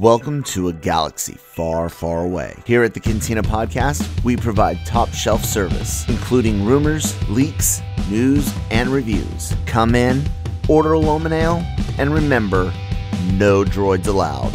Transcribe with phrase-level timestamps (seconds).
[0.00, 2.54] Welcome to a galaxy far, far away.
[2.64, 8.90] Here at the Cantina Podcast, we provide top shelf service, including rumors, leaks, news, and
[8.90, 9.56] reviews.
[9.66, 10.22] Come in,
[10.68, 11.66] order a Lomin Ale,
[11.98, 12.72] and remember,
[13.32, 14.52] no droids allowed.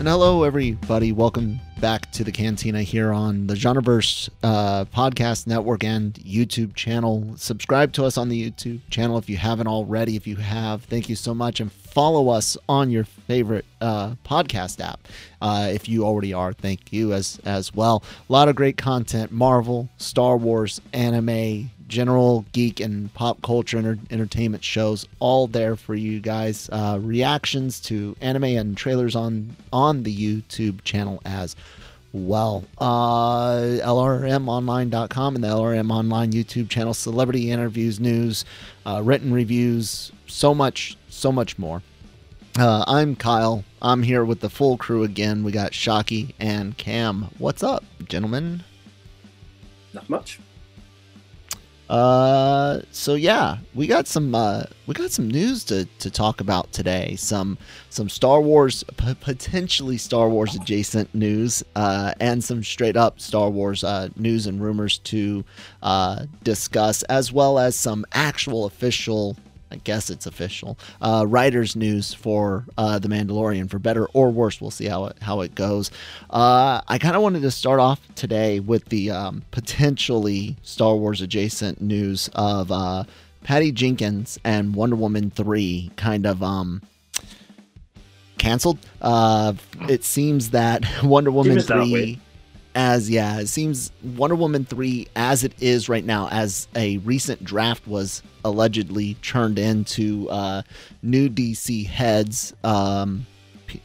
[0.00, 1.12] And hello, everybody.
[1.12, 7.34] Welcome back to the Cantina here on the Genreverse uh, Podcast Network and YouTube channel.
[7.36, 10.16] Subscribe to us on the YouTube channel if you haven't already.
[10.16, 11.60] If you have, thank you so much.
[11.60, 15.00] And follow us on your favorite uh, podcast app.
[15.40, 18.02] Uh, if you already are, thank you as as well.
[18.28, 23.98] A lot of great content: Marvel, Star Wars, anime, general geek and pop culture enter-
[24.10, 26.68] entertainment shows all there for you guys.
[26.72, 31.54] Uh, reactions to anime and trailers on on the youtube channel as
[32.12, 32.64] well.
[32.78, 36.94] Uh, lrmonline.com and the lrm online youtube channel.
[36.94, 38.44] Celebrity interviews news
[38.84, 41.82] uh, written reviews so much so much more.
[42.58, 43.64] Uh, i'm kyle.
[43.82, 45.44] I'm here with the full crew again.
[45.44, 47.28] We got shockey and cam.
[47.38, 48.64] What's up gentlemen?
[49.92, 50.40] Not much.
[51.88, 56.72] Uh, so yeah, we got some uh, we got some news to, to talk about
[56.72, 57.14] today.
[57.16, 57.58] Some
[57.90, 63.50] some Star Wars p- potentially Star Wars adjacent news, uh, and some straight up Star
[63.50, 65.44] Wars uh, news and rumors to
[65.82, 69.36] uh, discuss, as well as some actual official.
[69.76, 70.78] I guess it's official.
[71.02, 74.58] Uh, writers news for uh, the Mandalorian, for better or worse.
[74.58, 75.90] We'll see how it how it goes.
[76.30, 81.20] Uh, I kind of wanted to start off today with the um, potentially Star Wars
[81.20, 83.04] adjacent news of uh,
[83.44, 86.80] Patty Jenkins and Wonder Woman three kind of um,
[88.38, 88.78] canceled.
[89.02, 89.52] Uh,
[89.90, 92.18] it seems that Wonder Woman three.
[92.76, 97.42] As yeah, it seems Wonder Woman 3 as it is right now as a recent
[97.42, 100.62] draft was allegedly turned into uh,
[101.02, 103.26] new DC heads um,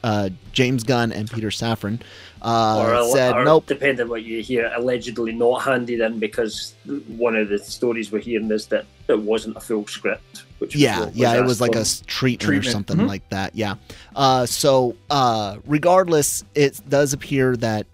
[0.03, 2.02] uh, James Gunn and Peter Safran
[2.44, 6.75] uh, or, said or nope depending what you hear, allegedly not handed in because
[7.08, 10.44] one of the stories we're hearing is that it wasn't a full script.
[10.59, 12.72] Which yeah what yeah it was like a s- treatment, or Treatment.
[12.72, 13.07] something Mhm.
[13.07, 13.75] like that yeah
[14.16, 17.88] uh so uh regardless it does appear that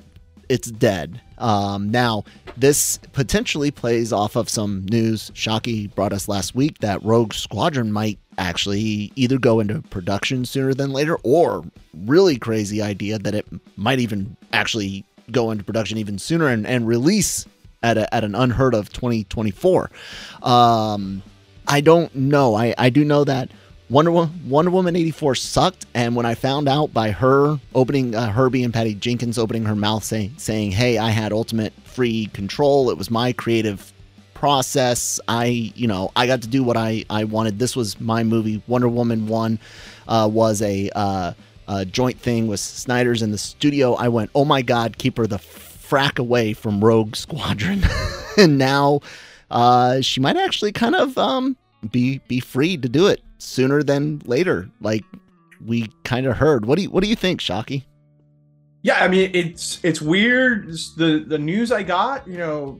[0.50, 2.24] it's dead um now
[2.56, 7.92] this potentially plays off of some news shockey brought us last week that rogue squadron
[7.92, 11.64] might actually either go into production sooner than later or
[12.06, 16.88] really crazy idea that it might even actually go into production even sooner and, and
[16.88, 17.46] release
[17.84, 19.90] at, a, at an unheard of 2024
[20.44, 21.22] um
[21.68, 22.56] I don't know.
[22.56, 23.52] I, I do know that
[23.90, 28.30] Wonder Woman, Wonder Woman 84 sucked, and when I found out by her opening, uh,
[28.30, 32.90] Herbie and Patty Jenkins opening her mouth saying, saying, hey, I had ultimate free control.
[32.90, 33.94] It was my creative
[34.34, 35.22] process.
[35.30, 37.60] I, you know, I got to do what I, I wanted.
[37.60, 38.62] This was my movie.
[38.68, 39.60] Wonder Woman 1
[40.10, 41.34] uh, was a, uh,
[41.86, 43.94] joint thing with Snyder's in the studio.
[43.94, 47.84] I went, oh my God, keep her the frack away from Rogue Squadron.
[48.38, 49.02] and now
[49.52, 51.58] uh, she might actually kind of um,
[51.92, 55.04] be be free to do it sooner than later, like
[55.66, 56.66] we kind of heard.
[56.66, 57.84] What do you What do you think, Shockey?
[58.84, 60.70] Yeah, I mean it's it's weird.
[60.96, 62.80] The the news I got, you know,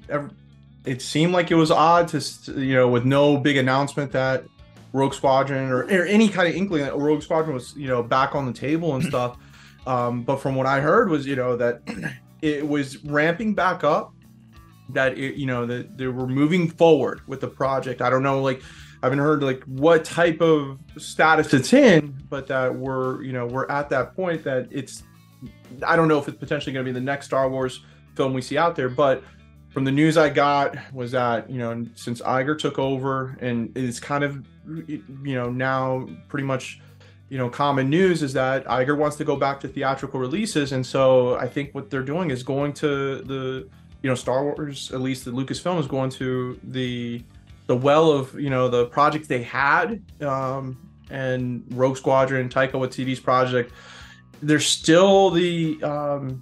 [0.86, 4.46] it seemed like it was odd to you know with no big announcement that
[4.94, 8.36] Rogue Squadron or, or any kind of inkling that Rogue Squadron was you know back
[8.36, 9.38] on the table and stuff.
[9.86, 11.82] Um, but from what I heard was you know that
[12.42, 14.14] it was ramping back up.
[14.90, 18.02] That it, you know that they were moving forward with the project.
[18.02, 18.62] I don't know like
[19.04, 23.70] haven't heard like what type of status it's in, but that we're you know we're
[23.70, 25.04] at that point that it's
[25.86, 27.84] I don't know if it's potentially going to be the next Star Wars
[28.16, 29.24] film we see out there, but
[29.70, 34.00] from the news I got was that you know since Iger took over and it's
[34.00, 36.82] kind of you know now pretty much
[37.30, 40.86] you know common news is that Iger wants to go back to theatrical releases, and
[40.86, 43.70] so I think what they're doing is going to the
[44.02, 47.24] you know Star Wars, at least the Lucasfilm is going to the
[47.68, 50.78] the well of you know the projects they had um,
[51.10, 53.72] and Rogue Squadron, Taika Waititi's project.
[54.42, 56.42] There's still the um,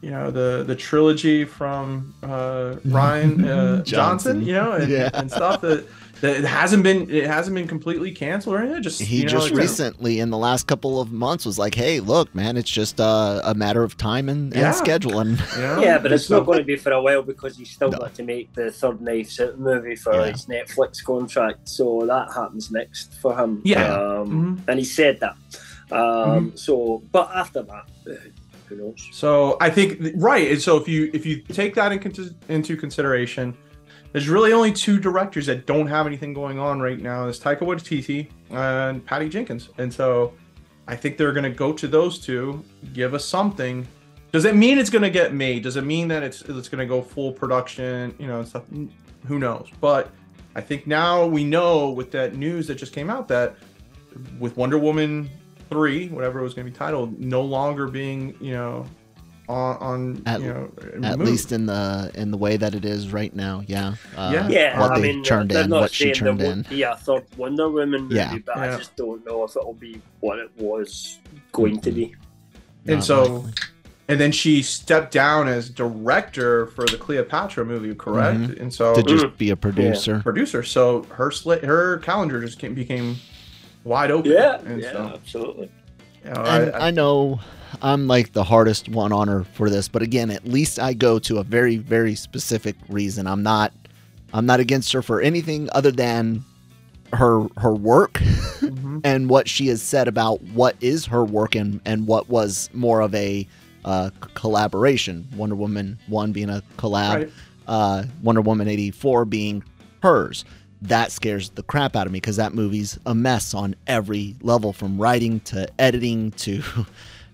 [0.00, 3.84] you know the the trilogy from uh, Rian uh, Johnson.
[3.84, 5.10] Johnson, you know, and, Yeah.
[5.14, 5.88] and stuff that, that
[6.24, 8.82] it hasn't been it hasn't been completely canceled or anything.
[8.82, 11.74] Just He you know, just like, recently, in the last couple of months, was like,
[11.74, 14.70] "Hey, look, man, it's just uh, a matter of time and, and Yeah.
[14.94, 15.04] And
[15.56, 17.70] you know, Yeah, but it's so- not going to be for a while because he's
[17.70, 17.98] still No.
[17.98, 20.30] got to make the third Knives Out movie for Yeah.
[20.32, 23.60] his Netflix contract, so that happens next for him.
[23.64, 23.92] Yeah.
[23.94, 24.68] um, Mhm.
[24.68, 25.36] and he said that.
[25.92, 28.14] Um, So, but after that, uh,
[28.68, 29.08] who knows?
[29.12, 32.00] So I think right, and so if you if you take that in,
[32.48, 33.54] into consideration,
[34.12, 37.26] there's really only two directors that don't have anything going on right now.
[37.26, 40.32] It's Taika Waititi and Patty Jenkins, and so
[40.86, 43.86] I think they're going to go to those two, give us something.
[44.32, 45.62] Does it mean it's going to get made?
[45.62, 48.14] Does it mean that it's it's going to go full production?
[48.18, 48.64] You know, and stuff.
[49.26, 49.68] Who knows?
[49.80, 50.10] But
[50.54, 53.56] I think now we know with that news that just came out that
[54.38, 55.30] with Wonder Woman
[55.70, 58.86] three, whatever it was going to be titled, no longer being you know
[59.48, 61.20] on, on At- you know At removed.
[61.22, 63.62] least in the in the way that it is right now.
[63.66, 63.94] Yeah.
[64.16, 64.48] Uh, Yeah.
[64.48, 66.46] Yeah, What I they mean, turned in, what she turned in.
[66.46, 68.38] won't be a third Wonder Woman movie, Yeah.
[68.44, 68.62] but Yeah.
[68.74, 71.18] I just don't know if it'll be what it was
[71.52, 72.14] going to be.
[72.86, 73.52] and Not so likely.
[74.08, 78.38] and then she stepped down as director for the Cleopatra movie, correct?
[78.40, 78.60] Mhm.
[78.60, 80.20] And so to just be a producer.
[80.20, 80.62] producer.
[80.62, 83.16] So her slit, her calendar just came, became
[83.84, 84.32] wide open.
[84.32, 85.70] Yeah, and yeah, so absolutely.
[86.24, 87.40] you know, and I, I, know
[87.82, 91.18] I'm like the hardest one on her for this, but again, at least I go
[91.20, 93.26] to a very, very specific reason.
[93.26, 93.72] I'm not,
[94.32, 96.44] I'm not against her for anything other than
[97.12, 99.00] her her work Mhm.
[99.04, 103.00] and what she has said about what is her work and and what was more
[103.02, 103.46] of a
[103.84, 105.28] uh, collaboration.
[105.36, 107.32] Wonder Woman one being a collab, Right.
[107.68, 109.62] uh, Wonder Woman eighty four being
[110.02, 110.44] hers.
[110.82, 114.72] That scares the crap out of me because that movie's a mess on every level,
[114.72, 116.62] from writing to editing to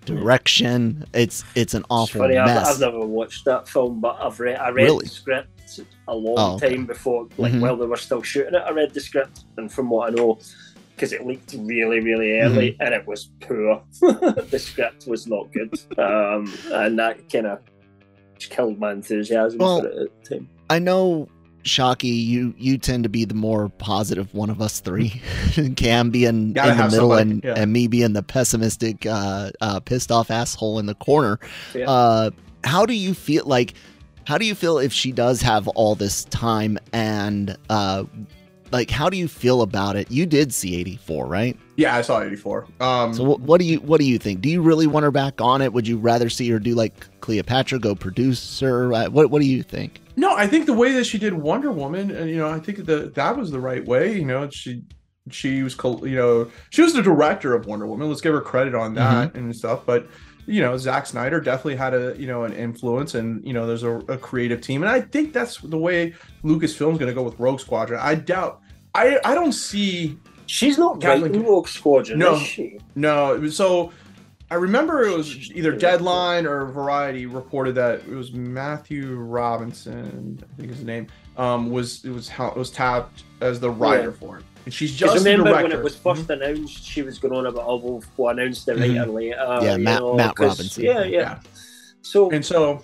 [0.05, 1.05] direction.
[1.13, 2.67] It's it's an It's awful funny, I've, mess.
[2.75, 5.05] I've never watched that film, but I've read I read Really?
[5.05, 5.47] the script
[6.07, 6.75] a long Oh, okay.
[6.75, 7.61] time before, like Mhm.
[7.61, 8.63] while they were still shooting it.
[8.65, 10.37] I read the script, and from what I know,
[10.95, 12.81] because it leaked really, really early, Mm-hmm.
[12.81, 13.81] and it was poor.
[14.01, 17.59] the script was not good, um, and that kind of
[18.39, 20.49] killed my enthusiasm Well, for it at the time.
[20.69, 21.29] I know,
[21.63, 25.21] Shockey, you you tend to be the more positive one of us three.
[25.75, 27.53] Cam being Gotta in the middle somebody, and, yeah.
[27.57, 31.39] and me being the pessimistic, uh, uh, pissed off asshole in the corner.
[31.73, 31.89] Yeah.
[31.89, 32.29] Uh,
[32.63, 33.73] how do you feel like?
[34.25, 38.03] How do you feel if she does have all this time and uh,
[38.71, 40.09] like how do you feel about it?
[40.11, 41.57] You did see eighty four, right?
[41.75, 42.67] yeah, I saw eighty four.
[42.79, 44.41] Um, So what, what do you what do you think?
[44.41, 45.73] Do you really want her back on it?
[45.73, 48.93] Would you rather see her do like Cleopatra, go producer?
[48.93, 50.00] Uh, What what do you think?
[50.15, 52.85] No, I think the way that she did Wonder Woman, and you know, I think
[52.85, 54.17] that that was the right way.
[54.17, 54.83] You know, she
[55.29, 58.09] she was, you know, she was the director of Wonder Woman.
[58.09, 59.37] Let's give her credit on that mm-hmm.
[59.37, 59.85] and stuff.
[59.85, 60.07] But
[60.45, 63.83] you know, Zack Snyder definitely had a you know an influence, and you know, there's
[63.83, 66.13] a, a creative team, and I think that's the way
[66.43, 67.99] Lucasfilm's going to go with Rogue Squadron.
[68.01, 68.61] I doubt.
[68.93, 70.17] I I don't see
[70.51, 72.35] She's not writing Rogue Squadron, No.
[72.35, 72.77] is she?
[72.93, 73.93] No, so
[74.51, 80.55] I remember it was either Deadline or Variety reported that it was Matthew Robinson, I
[80.57, 81.07] think is his name,
[81.37, 85.13] um, was it was it was tapped as the writer for it, and she's just
[85.13, 88.03] Because the remember when it was first announced, she was going on about, oh, we'll,
[88.17, 88.97] we'll announce the Mhm.
[88.99, 89.59] writer later.
[89.61, 90.83] Yeah, Matt- know, Matt 'cause- Robinson.
[90.83, 91.19] Yeah, yeah.
[91.19, 91.39] Yeah.
[92.01, 92.81] So and so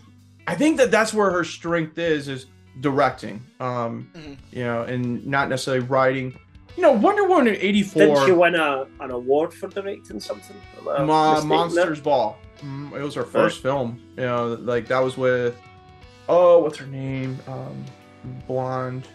[0.48, 2.46] I think that that's where her strength is is
[2.80, 4.38] directing, um, Mhm.
[4.52, 6.34] you know, and not necessarily writing.
[6.78, 10.56] You know, Wonder Woman eighty didn't she four, win a, an award for directing something?
[10.96, 11.44] Am I there?
[11.46, 12.38] Monsters Ball.
[12.64, 14.00] Mm, It was her first film.
[14.16, 15.60] You know, like that was with,
[16.30, 17.40] oh, what's her name?
[17.48, 17.84] Um,
[18.48, 19.08] blonde.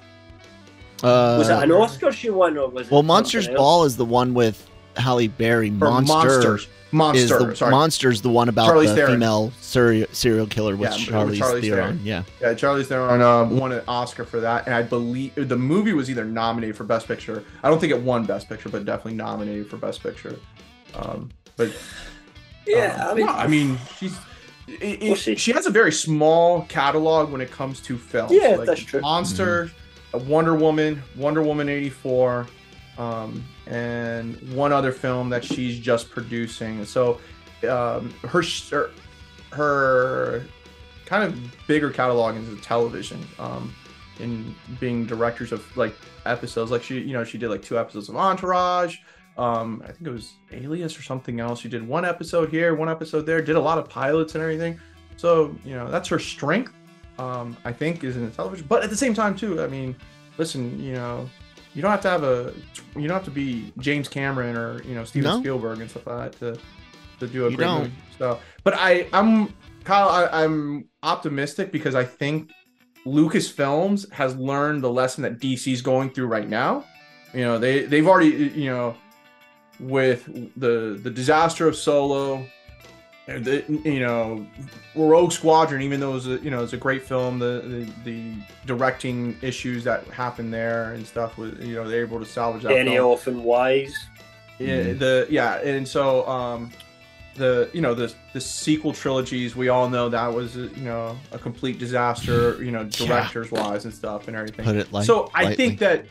[1.04, 2.90] Uh, Was it an Oscar she won, or was it?
[2.90, 3.56] Well, something Monsters else?
[3.56, 5.68] Ball is the one with Halle Berry.
[5.68, 6.14] Or Monster
[6.92, 7.22] monsters.
[7.22, 7.70] is the sorry.
[7.70, 9.12] Monster's the one about Charlize the Theron.
[9.12, 11.98] female serial serial killer with Yeah, with Charlize, Charlize Theron.
[11.98, 12.00] Theron.
[12.04, 15.92] Yeah, yeah, Charlize Theron uh, won an Oscar for that, and I believe the movie
[15.94, 17.42] was either nominated for Best Picture.
[17.62, 20.38] I don't think it won Best Picture, but definitely nominated for Best Picture.
[20.94, 21.72] Um, but
[22.66, 24.16] Yeah, um, I mean, no, I mean, she's.
[24.68, 25.34] It, We'll it- see.
[25.36, 28.32] she has a very small catalog when it comes to films.
[28.32, 29.00] Yeah, that's true.
[29.00, 29.70] Monster,
[30.14, 32.46] uh, Wonder Woman, Wonder Woman eighty four,
[32.96, 36.84] um, and one other film that she's just producing.
[36.84, 37.20] So,
[37.68, 38.72] um, her sh-
[39.52, 40.44] her-
[41.06, 43.24] kind of bigger catalog is television.
[43.38, 43.74] Um,
[44.20, 45.94] in being directors of like
[46.26, 48.98] episodes, like she, you know, she did like two episodes of Entourage.
[49.38, 51.60] Um, I think it was Alias or something else.
[51.60, 53.40] She did one episode here, one episode there.
[53.40, 54.78] Did a lot of pilots and everything.
[55.16, 56.72] So you know, that's her strength.
[57.18, 58.66] Um, I think is in the television.
[58.68, 59.94] But at the same time, too, I mean,
[60.38, 61.28] listen, you know,
[61.74, 62.52] you don't have to have a,
[62.96, 65.40] you don't have to be James Cameron or you know Steven No.
[65.40, 66.60] Spielberg and stuff like that to
[67.20, 67.78] to do a You great don't.
[67.84, 67.92] movie.
[68.18, 70.08] So, but I, I'm Kyle.
[70.08, 72.50] I, I'm optimistic because I think
[73.06, 76.84] Lucasfilms has learned the lesson that DC's going through right now.
[77.34, 78.94] You know, they they've already you know
[79.80, 80.24] with
[80.58, 82.46] the the disaster of Solo,
[83.26, 84.46] the you know
[84.96, 87.62] Rogue Squadron, even though it was a, you know it's a great film, the,
[88.04, 88.32] the the
[88.66, 92.70] directing issues that happened there and stuff was you know they're able to salvage that.
[92.70, 93.06] Danny film.
[93.06, 93.94] Orphan Wise.
[94.58, 96.70] Yeah, the yeah, and so um,
[97.34, 101.38] the you know the the sequel trilogies we all know that was you know a
[101.38, 103.06] complete disaster you know Yeah.
[103.06, 104.64] directors wise and stuff and everything.
[104.64, 105.56] put it like so I lightly.
[105.56, 106.04] think that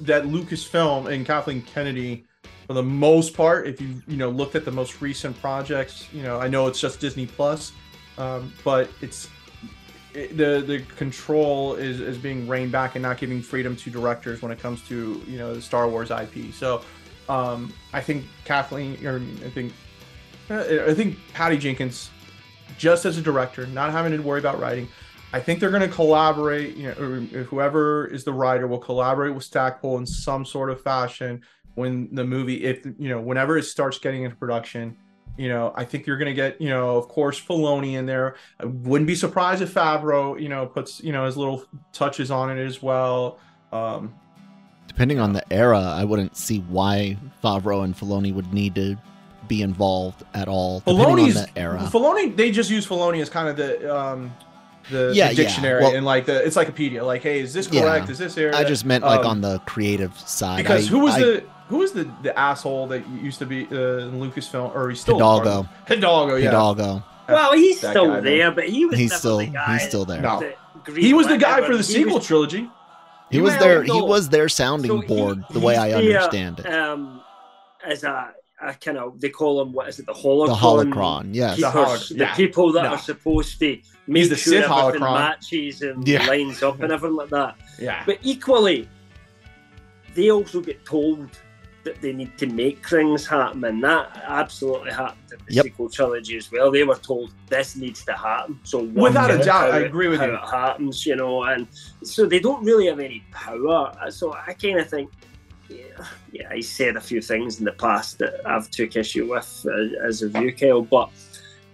[0.00, 2.24] that Lucasfilm and Kathleen Kennedy
[2.66, 6.22] for the most part, if you you know looked at the most recent projects, you
[6.22, 7.72] know I know it's just Disney Plus,
[8.18, 9.28] um, but it's
[10.12, 14.42] it, the the control is is being reined back and not giving freedom to directors
[14.42, 16.52] when it comes to you know the Star Wars IP.
[16.52, 16.82] So
[17.30, 19.72] um, I think Kathleen, or I think
[20.50, 22.10] I think Patty Jenkins,
[22.76, 24.88] just as a director, not having to worry about writing.
[25.32, 26.76] I think they're going to collaborate.
[26.76, 31.42] You know, whoever is the writer will collaborate with Stackpole in some sort of fashion
[31.78, 34.96] when the movie, if you know, whenever it starts getting into production.
[35.36, 38.34] You know, I think you're going to get, you know, of course, Filoni in there.
[38.58, 42.50] I wouldn't be surprised if Favreau, you know, puts, you know, his little touches on
[42.50, 43.38] it as well.
[43.72, 44.12] Um,
[44.88, 48.96] Depending on the era, I wouldn't see why Favreau and Filoni would need to
[49.46, 50.80] be involved at all.
[50.80, 51.78] Filoni's on the era.
[51.92, 54.34] Filoni, they just use Filoni as kind of the um,
[54.90, 55.42] the, Yeah, the yeah.
[55.44, 57.04] dictionary Well- and like the encyclopedia.
[57.04, 57.82] Like, hey, is this Yeah.
[57.82, 58.10] correct?
[58.10, 58.56] Is this area?
[58.56, 60.56] I just meant like Um, on the creative side.
[60.56, 63.64] because I- who was I- the who was the the asshole that used to be
[63.70, 65.68] uh, in Lucasfilm or he's still a part Hidalgo?
[65.86, 66.44] Hidalgo, yeah.
[66.46, 67.02] Hidalgo?
[67.28, 68.24] Well, he's That still guy, man.
[68.24, 70.22] there, but he was He's still the guy he's still there.
[70.22, 70.40] No.
[70.40, 72.70] that He was the guy for the sequel was- trilogy.
[73.30, 73.82] He was Well, there.
[73.82, 76.66] He was their sounding So he- board, the way he's I there, understand it.
[76.72, 77.20] Um,
[77.86, 78.32] as a,
[78.62, 80.46] a kind of they call him what is it the holocron?
[80.46, 81.60] The holocron, yes.
[81.60, 82.88] The keepers, holo- the people that No.
[82.92, 85.14] are supposed to make the sure Sith everything holocron.
[85.14, 86.24] matches and Yeah.
[86.26, 87.56] lines up and everything like that.
[87.78, 88.02] Yeah.
[88.06, 88.88] But equally,
[90.14, 91.28] they also get told
[91.88, 95.64] that they need to make things happen, and that absolutely happened in the Yep.
[95.64, 96.70] sequel trilogy as well.
[96.70, 98.76] They were told this needs to happen, so
[99.06, 100.34] Without a doubt, how I it- agree with how you.
[100.34, 101.66] It happens, you know, and
[102.02, 103.92] so they don't really have any power.
[104.10, 105.10] So I kind of think.
[105.70, 109.66] Yeah, yeah, I said a few things in the past that I've took issue with
[109.68, 110.80] uh, as a view, Kyle.
[110.80, 111.10] But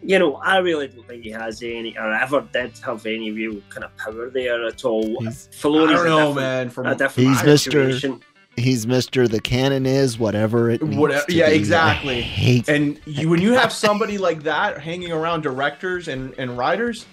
[0.02, 3.60] you know, I really don't think he has any, or ever did have any real
[3.70, 5.06] kind of power there at all.
[5.22, 6.70] He's- Filoni's I don't know, man.
[6.70, 7.58] From a different He's Mr.
[7.58, 8.20] situation.
[8.56, 9.26] He's Mister.
[9.26, 11.52] The canon is whatever it needs Whatever- to yeah, be.
[11.52, 12.20] I exactly.
[12.20, 17.04] hate and you, when you have somebody like that hanging around directors and, and writers,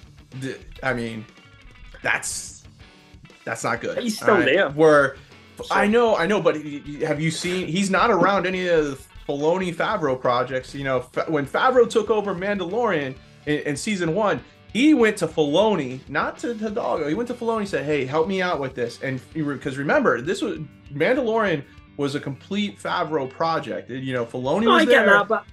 [0.41, 1.25] th- I mean,
[2.03, 2.63] that's
[3.43, 3.97] that's not good.
[3.97, 4.45] He's still all right?
[4.45, 4.69] there.
[4.69, 5.15] Where
[5.57, 7.67] So- I know, I know, but he- he- have you seen?
[7.67, 10.75] He's not around any of the Filoni Favreau projects.
[10.75, 13.15] You know, when Favreau took over Mandalorian
[13.47, 14.41] in, in season one,
[14.73, 17.07] he went to Filoni, not to Hidalgo.
[17.07, 20.21] He went to Filoni, and said, "Hey, help me out with this." And because remember,
[20.21, 20.59] this was
[20.93, 21.63] Mandalorian
[21.97, 23.89] was a complete Favreau project.
[23.89, 24.65] You know, Filoni was there.
[24.65, 25.13] No, was I get there.
[25.13, 25.45] that, but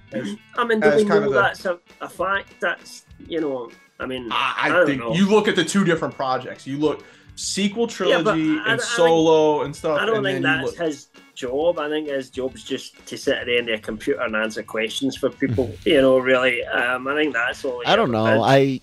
[0.57, 2.53] I mean, do we know of the- that's a, a fact?
[2.59, 5.13] That's you know, I mean, I, I I don't think know.
[5.13, 6.65] you look at the two different projects.
[6.65, 7.03] You look
[7.35, 9.99] sequel Yeah, but trilogy I- I and think- solo and stuff.
[9.99, 11.77] I don't and think then that's look- his job.
[11.79, 14.63] I think his job's just to sit at the end of a computer and answer
[14.63, 15.73] questions for people.
[15.85, 16.63] you know, really.
[16.65, 17.81] Um, I think that's all.
[17.85, 18.25] I don't know.
[18.25, 18.41] did.
[18.43, 18.81] I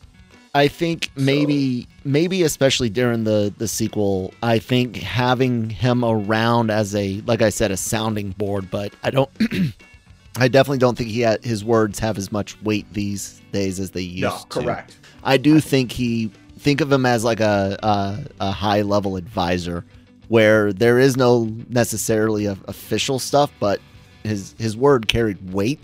[0.57, 6.95] I think maybe maybe especially during the the sequel, I think having him around as
[6.95, 9.29] a like I said a sounding board, but I don't
[10.39, 13.91] I definitely don't think he had, his words have as much weight these days as
[13.91, 14.47] they used no, to.
[14.47, 14.97] correct.
[15.25, 19.85] I do think he think of him as like a a, a high level advisor
[20.29, 23.79] where there is no necessarily a, official stuff, but
[24.23, 25.81] his his word carried weight.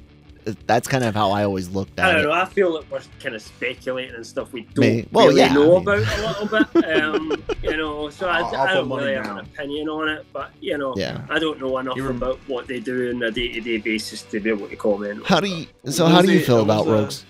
[0.66, 2.08] That's kind of how I always looked at it.
[2.08, 2.26] I don't it.
[2.26, 2.32] know.
[2.32, 5.52] I feel like we're kind of speculating and stuff we don't May- well, really yeah,
[5.52, 6.84] know I mean- about a little bit.
[7.02, 10.08] Um, you know, so I, I'll- I'll I don't money really have an opinion on
[10.08, 10.26] it.
[10.32, 11.25] But you know, Yeah.
[11.30, 14.40] I don't know enough You rem- about what they do on a day-to-day basis to
[14.40, 15.25] be able to comment.
[15.26, 17.25] How do you so What how do you the- feel about the- Rogues?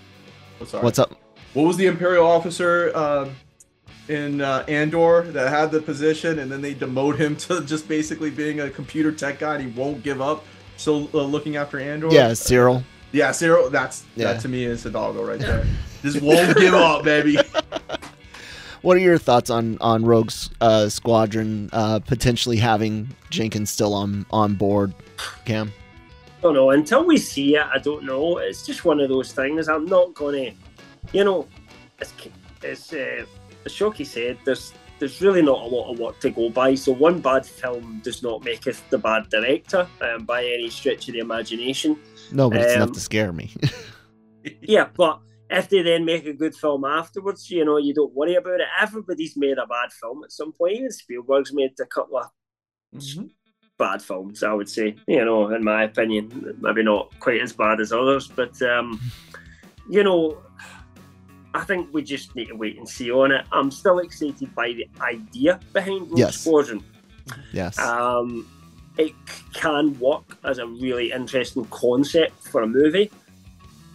[0.61, 0.83] Oh, sorry.
[0.83, 1.15] What's up?
[1.53, 3.29] What was the Imperial officer uh,
[4.09, 8.31] in uh, Andor that had the position, and then they demote him to just basically
[8.31, 10.45] being a computer tech guy, and he won't give up.
[10.77, 12.09] So uh, looking after Andor.
[12.11, 12.83] Yeah, Syril.
[13.13, 13.71] Yeah, Syril.
[13.71, 14.33] That's Yeah.
[14.33, 15.65] that to me is Hidalgo right there.
[16.01, 17.37] just won't give up, baby.
[18.81, 24.25] What are your thoughts on on Rogue's uh, Squadron uh, potentially having Jenkins still on
[24.29, 24.93] on board?
[25.45, 25.71] Cam.
[26.39, 26.71] I don't know.
[26.71, 28.39] Until we see it, I don't know.
[28.39, 29.69] It's just one of those things.
[29.69, 30.51] I'm not gonna,
[31.13, 31.47] you know,
[32.01, 32.11] as
[32.61, 33.23] as, uh,
[33.65, 36.75] as Shockey said, there's there's really not a lot of work to go by.
[36.75, 41.07] So one bad film does not make it the bad director um, by any stretch
[41.07, 41.97] of the imagination.
[42.31, 43.51] No, but it's enough Um, to scare me.
[44.61, 48.35] Yeah, but if they then make a good film afterwards, you know, you don't worry
[48.35, 48.67] about it.
[48.81, 50.73] Everybody's made a bad film at some point.
[50.75, 52.25] Even Spielberg's made a couple of
[52.93, 53.29] Mhm.
[53.79, 54.95] bad films, I would say.
[55.07, 58.99] You know, in my opinion, maybe not quite as bad as others, but um,
[59.89, 60.37] you know,
[61.53, 63.45] I think we just need to wait and see on it.
[63.51, 66.37] I'm still excited by the idea behind Rogue Yes.
[66.37, 66.83] Squadron.
[67.51, 67.77] yes.
[67.79, 68.47] Um,
[68.97, 69.13] it
[69.53, 73.11] can work as a really interesting concept for a movie.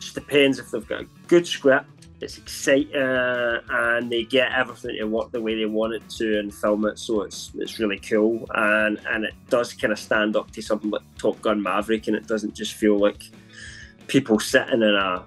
[0.00, 1.86] Just depends if they've got a good script
[2.20, 6.40] it's exciting, uh, and they get everything to work the way they want it to
[6.40, 6.98] and film it.
[6.98, 10.90] So it's it's really cool, and and it does kind of stand up to something
[10.90, 13.22] like Top Gun Maverick, and it doesn't just feel like
[14.08, 15.24] people sitting in a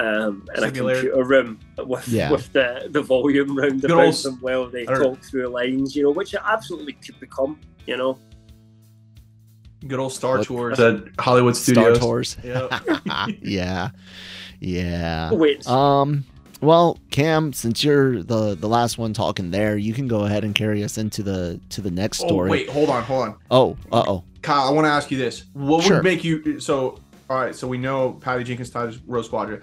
[0.00, 1.00] um, in a Simulator.
[1.00, 2.30] computer room with Yeah.
[2.32, 5.94] with the, the volume round Good about old- them while they I talk through lines,
[5.94, 8.18] you know, which it absolutely could become, you know.
[9.86, 11.98] Good old Star What- Tours at Hollywood Star Studios.
[11.98, 12.36] Tours.
[12.44, 12.80] Yeah.
[13.42, 13.90] yeah.
[14.60, 15.32] Yeah.
[15.32, 16.24] Wait, Um.
[16.62, 20.54] Well, Cam, since you're the the last one talking there, you can go ahead and
[20.54, 22.50] carry us into the to the next Oh story.
[22.50, 23.34] wait, hold on, hold on.
[23.50, 23.76] Oh.
[23.90, 24.24] Uh oh.
[24.42, 25.96] Kyle, I want to ask you this: What Sure.
[25.96, 26.98] would make you so?
[27.30, 29.62] All right, so we know Patty Jenkins tied his Rogue Squadron.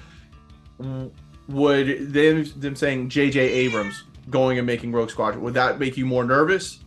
[0.79, 1.11] W-
[1.49, 3.39] Would them them saying J.J.
[3.39, 6.79] Abrams going and making Rogue Squadron would that make you more nervous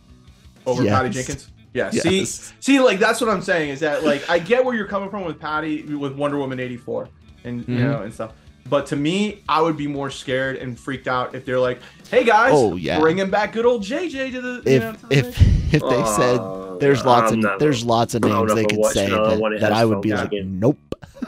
[0.65, 1.49] over Patty Jenkins?
[1.73, 1.89] Yeah.
[1.93, 2.03] Yes.
[2.03, 2.25] See,
[2.59, 5.23] see, like that's what I'm saying is that like I get where you're coming from
[5.25, 7.07] with Patty with Wonder Woman '84
[7.43, 7.79] and you Mhm.
[7.79, 8.33] know and stuff.
[8.69, 11.79] But to me, I would be more scared and freaked out if they're like,
[12.11, 12.99] "Hey guys, Oh, yeah.
[12.99, 15.81] bringing back good old JJ to the." you If know, to the if thing." if
[15.81, 19.09] they said uh, there's lots I'm of never- there's lots of names they could say
[19.09, 20.77] that, that I would be films like, nope.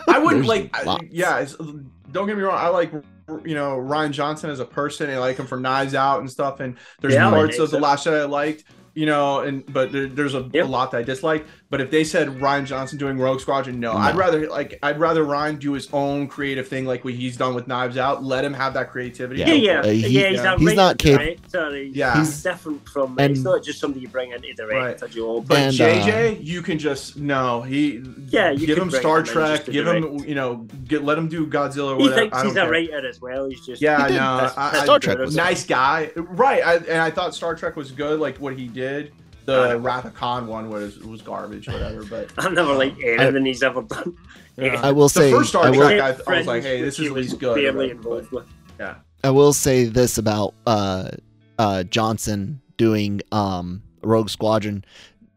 [0.07, 0.69] I wouldn't like.
[0.77, 1.05] I- lots.
[1.09, 1.55] yeah, it's,
[2.13, 2.57] don't get me wrong.
[2.57, 5.09] I like you know Rian Johnson as a person.
[5.09, 6.59] I like him for Knives Out and stuff.
[6.59, 7.79] And there's Yeah, parts of the.
[7.79, 8.63] Last Jedi I liked.
[8.95, 10.65] You know, and but there, there's a, Yep.
[10.65, 11.45] a lot that I dislike.
[11.71, 13.97] But if they said Rian Johnson doing Rogue Squadron, no, No.
[13.97, 17.55] I'd rather like I'd rather Rian do his own creative thing, like what he's done
[17.55, 18.23] with Knives Out.
[18.23, 19.39] Let him have that creativity.
[19.39, 19.47] Yeah.
[19.47, 20.29] Yeah, yeah, Uh, he- yeah.
[20.29, 20.53] He's, yeah.
[20.53, 21.75] a He's writer, not cap- director.
[21.75, 22.19] He's, Yeah.
[22.19, 23.15] he's different from.
[23.17, 25.47] And- it's not just somebody you bring in to direct a job.
[25.47, 27.63] But And, JJ, you can just no.
[27.63, 29.65] He Yeah, you give him Star him Trek.
[29.65, 30.27] Give him direct.
[30.29, 32.15] you know get let him do Godzilla or he whatever.
[32.21, 32.71] thinks I he's don't a care.
[32.71, 33.49] writer as well.
[33.49, 36.61] He's just Yeah, He no, I, that's I, Star Trek was- nice guy, right?
[36.63, 38.82] I, and I thought Star Trek was good, like what he did.
[39.45, 42.03] The Uh, Wrath of Khan one was was garbage, whatever.
[42.05, 44.15] But I've never liked anything he's ever done.
[44.57, 44.79] yeah.
[44.81, 46.97] I will the say- first Star I will- Trek, I, I was like, hey, this
[46.99, 47.55] is at least good.
[47.55, 48.45] Barely but- involved with.
[49.25, 51.11] I will say this about uh,
[51.57, 54.83] uh, Johnson doing um, Rogue Squadron.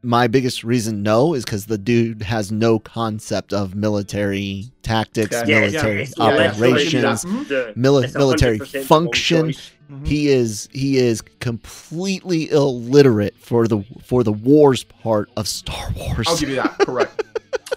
[0.02, 5.48] My biggest reason no is because the dude has no concept of military tactics, Okay.
[5.50, 6.50] Yeah, military yeah, yeah, yeah.
[6.50, 7.48] operations, Mhm.
[7.48, 9.46] The, mili- military function.
[9.52, 9.70] choice.
[9.90, 10.06] Mhm.
[10.06, 16.26] He is he is completely illiterate for the for the wars part of Star Wars.
[16.28, 16.76] I'll give you that.
[16.80, 17.22] Correct.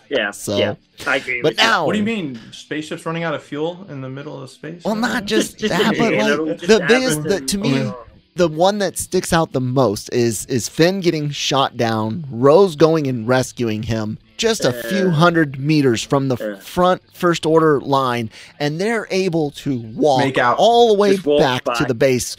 [0.09, 0.73] Yeah, So- yeah,
[1.05, 1.41] I agree.
[1.43, 1.65] but with you.
[1.67, 2.39] now, what do you mean?
[2.51, 4.83] Spaceships running out of fuel in the middle of space?
[4.83, 7.75] Well, not just, Just- just that, but like the biggest everything, that to me you
[7.83, 7.97] know.
[8.35, 13.05] the one that sticks out the most is is Finn getting shot down, Rose going
[13.07, 18.79] and rescuing him just a few hundred meters from the front first order line, and
[18.81, 20.57] they're able to walk out.
[20.57, 22.35] all the way back, to the base.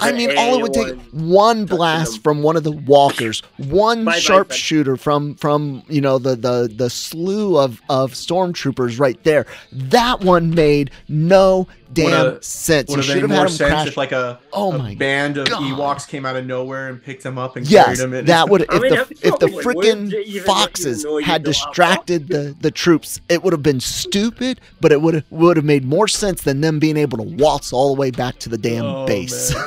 [0.00, 4.96] I mean, all it would take one blast from one of the walkers, one sharpshooter
[4.96, 9.44] from from you know the the the slew of of stormtroopers right there.
[9.70, 12.88] That one made no damn Would've- sense.
[12.90, 13.86] You Would have should made have more had him sense crash.
[13.88, 15.62] if like a, oh a my band of God.
[15.62, 18.24] Ewoks came out of nowhere and picked him up and carried Yes, him in.
[18.26, 21.06] that would I if mean, the it if the probably freaking even if you foxes
[21.24, 25.66] had distracted the the troops, it would have been stupid, but it would would have
[25.66, 28.58] made more sense than them being able to waltz all the way back to the
[28.58, 29.54] damn Oh, base.
[29.54, 29.64] man.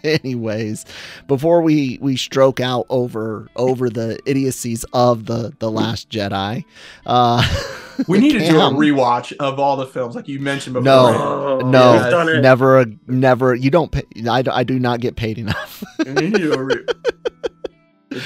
[0.04, 0.84] Anyways,
[1.28, 6.64] before we we stroke out over over the idiocies of the the Last Jedi,
[7.06, 7.42] uh,
[8.06, 10.84] We need to do a rewatch of all the films, like you mentioned before.
[10.84, 11.58] No.
[11.62, 12.40] Oh, No, we've done it.
[12.40, 13.54] never, never.
[13.54, 14.04] You don't pay.
[14.28, 15.82] I, I do not get paid enough.
[16.04, 16.84] We need to re-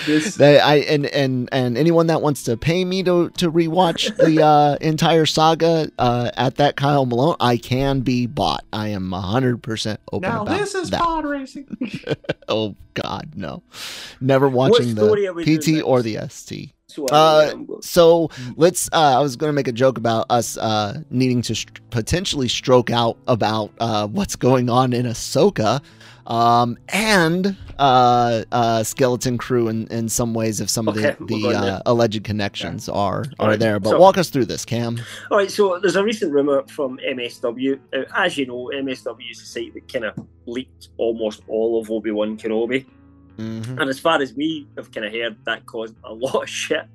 [0.07, 4.17] this, They, I and and and anyone that wants to pay me to to rewatch
[4.17, 8.65] the uh, entire saga uh, at that Kyle Malone, I can be bought.
[8.73, 11.01] I am hundred percent open now about this is that.
[11.01, 11.67] pod racing.
[12.49, 13.63] Oh God, no,
[14.21, 15.07] never watching the
[15.45, 16.73] PT or the ST.
[16.89, 18.89] So, Uh, So let's.
[18.93, 22.91] Uh, I was going to make a joke about us uh, needing to potentially stroke
[22.91, 25.81] out about uh, what's going on in Ahsoka,
[26.27, 31.43] um, and uh, uh, Skeleton Crew in, in some ways, if some Okay, of the,
[31.43, 33.81] the uh, alleged connections are are Alright, there.
[33.81, 35.01] But so- walk us through this, Cam.
[35.31, 37.79] All right, so there's a recent rumor from MSW.
[37.93, 40.15] Uh, as you know, MSW is a site that kind of
[40.47, 42.87] leaked almost all of Obi Wan Kenobi.
[43.39, 43.79] Mm-hmm.
[43.79, 46.87] And as far as we have kind of heard, that caused a lot of shit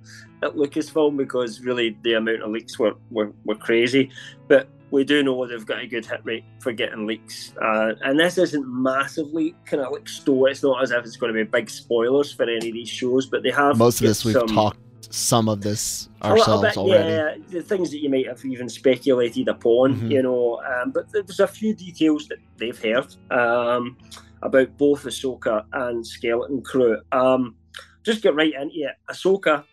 [0.43, 4.11] at Lucasfilm because really the amount of leaks were, were, were crazy.
[4.47, 7.53] But we do know they've got a good hit rate for getting leaks.
[7.61, 10.49] Uh, and this isn't massively kind of like store.
[10.49, 13.25] It's not as if it's going to be big spoilers for any of these shows,
[13.25, 17.09] but they have Most of this we've some- talked some of this ourselves bit, already.
[17.09, 20.11] Yeah, the things that you might have even speculated upon, Mhm.
[20.11, 20.59] you know.
[20.63, 23.95] Um, but there's a few details that they've heard um,
[24.41, 26.97] about both Ahsoka and Skeleton Crew.
[27.13, 27.55] Um,
[28.03, 28.95] just get right into it.
[29.09, 29.63] Ahsoka,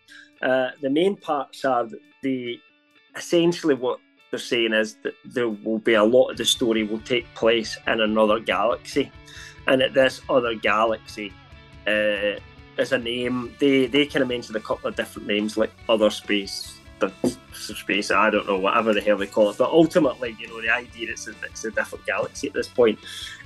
[0.41, 1.87] uh, the main parts are
[2.23, 2.57] the
[3.17, 3.99] essentially what
[4.35, 7.77] they're saying is that there will be a lot of the story will take place
[7.87, 9.09] in another galaxy,
[9.67, 11.31] and at this other galaxy,
[11.87, 12.37] uh,
[12.77, 16.09] as a name, they they kind of mentioned a couple of different names like other
[16.09, 17.13] space, the
[17.53, 18.11] space.
[18.11, 21.13] I don't know whatever the hell they call it, but ultimately, you know, the idea
[21.13, 22.99] is that it's a different galaxy at this point,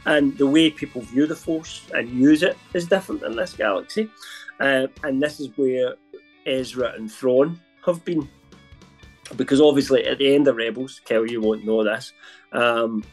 [0.08, 4.10] and the way people view the Force and use it is different in this galaxy,
[4.60, 5.94] uh, and this is where
[6.48, 8.28] Ezra and Thrawn have been
[9.38, 12.14] because obviously at the end of Rebels, Kel, you won't know this.
[12.52, 13.04] Um,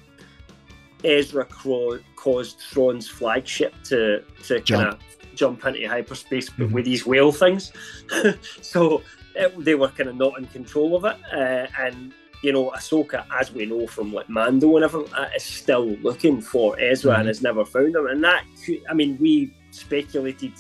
[1.05, 4.98] Ezra cro- caused Thrawn's flagship to to kind of
[5.35, 6.72] jump into hyperspace, Mhm.
[6.72, 7.72] with these whale things.
[8.62, 9.02] so
[9.35, 13.24] it, they were kind of not in control of it, uh, and you know, Ahsoka,
[13.38, 17.18] as we know from like Mando and everything, uh, is still looking for Ezra Mhm.
[17.20, 18.07] and has never found him.
[18.07, 18.44] And that,
[18.90, 20.52] I mean, we speculated,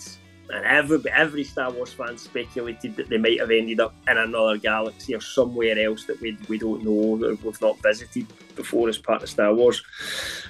[0.50, 4.56] and every every Star Wars fan speculated that they might have ended up in another
[4.56, 8.98] galaxy or somewhere else that we we don't know that we've not visited before as
[8.98, 9.82] part of Star Wars.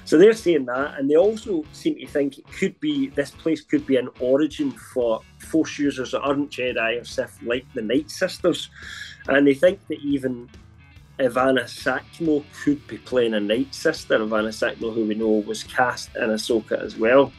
[0.05, 3.61] So they're saying that, and they also seem to think it could be this place
[3.61, 8.09] could be an origin for Force users that aren't Jedi or Sith, like the Night
[8.09, 8.69] Sisters,
[9.27, 10.49] and they think that even
[11.19, 14.21] Ivanna Sakhno could be playing a Night Sister.
[14.21, 17.31] Ivanna Sakhno, who we know was cast in Ahsoka as well.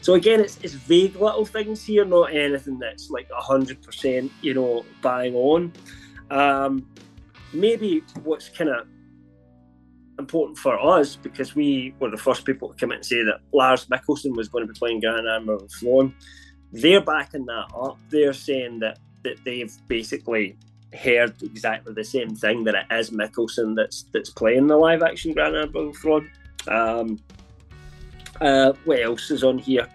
[0.00, 4.54] So again, it's, it's vague little things here, not anything that's like hundred percent, you
[4.54, 5.72] know, bang on.
[6.30, 6.86] Um,
[7.52, 8.86] maybe what's kind of
[10.18, 13.40] important for us because we were the first people to come in and say that
[13.52, 16.14] Lars Mikkelsen was going to be playing Grand Admiral Thrawn.
[16.72, 17.98] They're backing that up.
[18.08, 20.56] They're saying that that they've basically
[20.92, 25.32] heard exactly the same thing that it is Mikkelsen that's that's playing the live action
[25.32, 26.30] Grand Admiral Thrawn.
[26.68, 27.18] Um,
[28.40, 29.86] uh, what else is on here?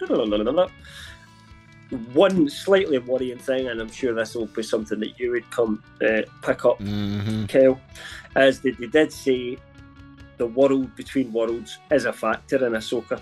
[2.14, 5.84] One slightly worrying thing, and I'm sure this will be something that you would come
[6.02, 7.46] uh, pick up Mm-hmm.
[7.46, 7.80] Kel,
[8.36, 9.58] is that they did say
[10.38, 13.22] the world between worlds is a factor in Ahsoka.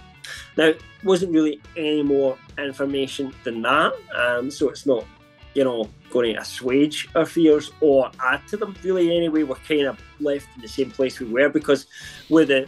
[0.57, 0.71] Now,
[1.03, 5.05] wasn't really any more information than that, um, so it's not,
[5.53, 9.43] you know, going to assuage our fears or add to them really anyway.
[9.43, 11.87] We're kind of left in the same place we were because
[12.29, 12.67] with the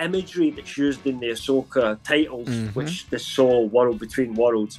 [0.00, 2.74] imagery that's used in the Ahsoka titles, Mhm.
[2.74, 4.78] which they saw World Between Worlds,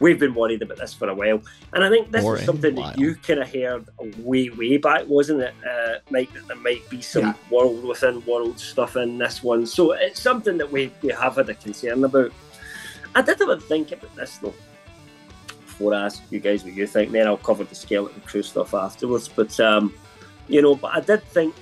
[0.00, 1.42] we've been worried about this for a while.
[1.72, 2.88] And I think this For is something while.
[2.90, 3.86] that you kind of heard
[4.18, 6.32] way, way back, wasn't it, uh, Mike?
[6.34, 7.34] That there might be some Yeah.
[7.50, 9.66] world within world stuff in this one.
[9.66, 12.32] So it's something that we, we have had a concern about.
[13.14, 14.54] I did have a think about this though.
[15.78, 18.74] Before I ask you guys what you think, then I'll cover the skeleton crew stuff
[18.74, 19.28] afterwards.
[19.28, 19.94] But um,
[20.48, 21.54] you know, but I did think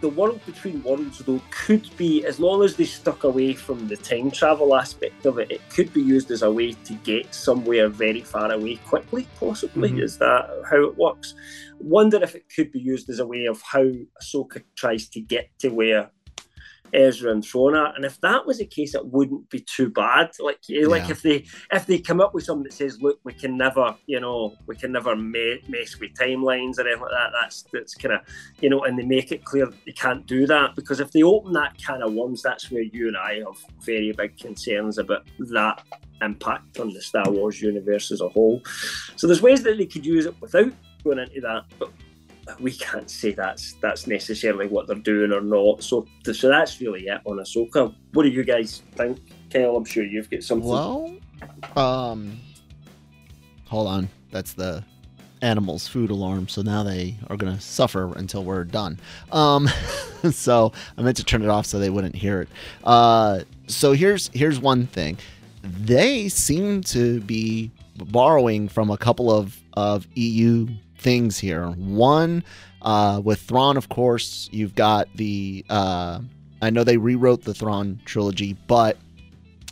[0.00, 3.96] the world between worlds though could be as long as they stuck away from the
[3.96, 7.88] time travel aspect of it, it could be used as a way to get somewhere
[7.88, 9.90] very far away quickly, possibly.
[9.90, 10.02] Mhm.
[10.02, 11.34] Is that how it works?
[11.78, 13.84] Wonder if it could be used as a way of how
[14.20, 16.10] Ahsoka tries to get to where
[16.92, 17.94] Ezra and Thrawn are.
[17.94, 20.30] And if that was the case, it wouldn't be too bad.
[20.38, 23.32] Like, eh, like if they if they come up with something that says, "Look, we
[23.32, 27.30] can never, you know, we can never me- mess with timelines or anything like that,"
[27.32, 28.20] that's that's kind of,
[28.60, 31.22] you know, and they make it clear that they can't do that because if they
[31.22, 35.26] open that can of worms, that's where you and I have very big concerns about
[35.38, 35.82] that
[36.20, 38.62] impact on the Star Wars universe as a whole.
[39.16, 40.72] So there's ways that they could use it without
[41.04, 41.90] going into that, but
[42.60, 45.82] we can't say that's that's necessarily what they're doing or not.
[45.82, 47.94] So so that's really it on Ahsoka.
[48.12, 49.76] What do you guys think, Kyle?
[49.76, 50.68] I'm sure you've got something.
[50.68, 51.16] Well,
[51.76, 52.38] um,
[53.66, 54.08] hold on.
[54.30, 54.84] That's the
[55.42, 56.48] animals' food alarm.
[56.48, 58.98] So now they are to suffer until we're done.
[59.32, 59.68] Um,
[60.30, 62.48] so I meant to turn it off so they wouldn't hear it.
[62.84, 65.18] Uh, so here's here's one thing.
[65.62, 70.68] They seem to be borrowing from a couple of of EU
[71.02, 71.68] things here.
[71.68, 72.44] One
[72.82, 74.48] uh, with Thrawn, of course.
[74.52, 75.64] You've got the.
[75.68, 76.20] Uh,
[76.60, 78.96] I know they rewrote the Thrawn trilogy, but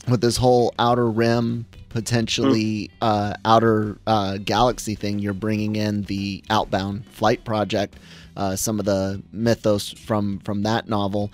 [0.09, 6.43] with this whole outer rim potentially uh, outer uh, galaxy thing you're bringing in the
[6.49, 7.97] outbound flight project
[8.37, 11.31] uh, some of the mythos from from that novel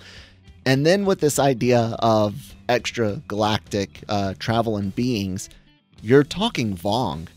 [0.65, 5.49] and then with this idea of extra galactic uh, travel and beings
[6.01, 7.27] you're talking vong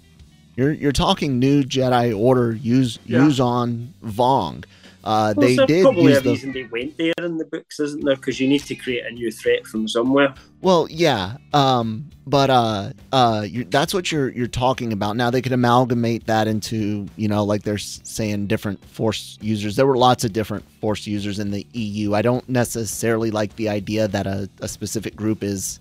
[0.61, 3.25] you're, you're talking new jedi order use Yeah.
[3.25, 4.65] use on vong
[5.03, 8.05] uh, Well, they did probably a the reason they went there in the books, isn't
[8.05, 8.17] there?
[8.17, 10.35] Because you need to create a new threat from somewhere.
[10.61, 15.17] Well, yeah, um, but uh, uh, that's what you're you're talking about.
[15.17, 19.77] Now they could amalgamate that into you know like they're saying different force users.
[19.77, 22.15] There were lots of different force users in the EU.
[22.15, 25.81] I don't necessarily like the idea that a, a specific group is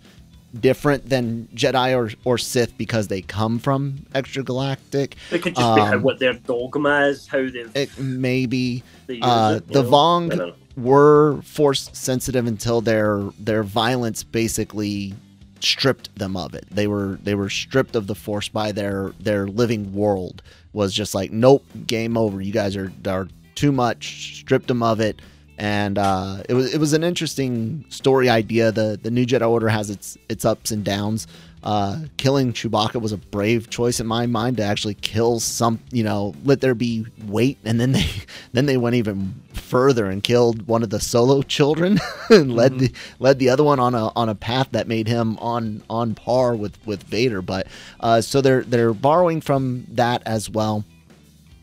[0.57, 5.13] different than Jedi or, or Sith because they come from extragalactic.
[5.31, 8.83] It could just be how, Um, what their dogma is, how they've It maybe
[9.21, 9.89] uh, it, the know?
[9.89, 10.55] Vong I don't know.
[10.77, 15.13] were force sensitive until their their violence basically
[15.59, 16.65] stripped them of it.
[16.71, 20.41] They were they were stripped of the force by their their living world.
[20.73, 22.41] Was just like nope, game over.
[22.41, 24.39] You guys are are too much.
[24.39, 25.21] Stripped them of it.
[25.59, 28.71] And uh, it was it was an interesting story idea.
[28.71, 31.27] The the New Jedi Order has its its ups and downs.
[31.61, 36.01] Uh, killing Chewbacca was a brave choice in my mind to actually kill some, you
[36.01, 38.05] know, let there be weight, and then they
[38.53, 42.93] then they went even further and killed one of the Solo children and led the
[43.19, 46.55] led the other one on a on a path that made him on on par
[46.55, 47.41] with with Vader.
[47.41, 47.67] But
[47.99, 50.85] uh, so they're they're borrowing from that as well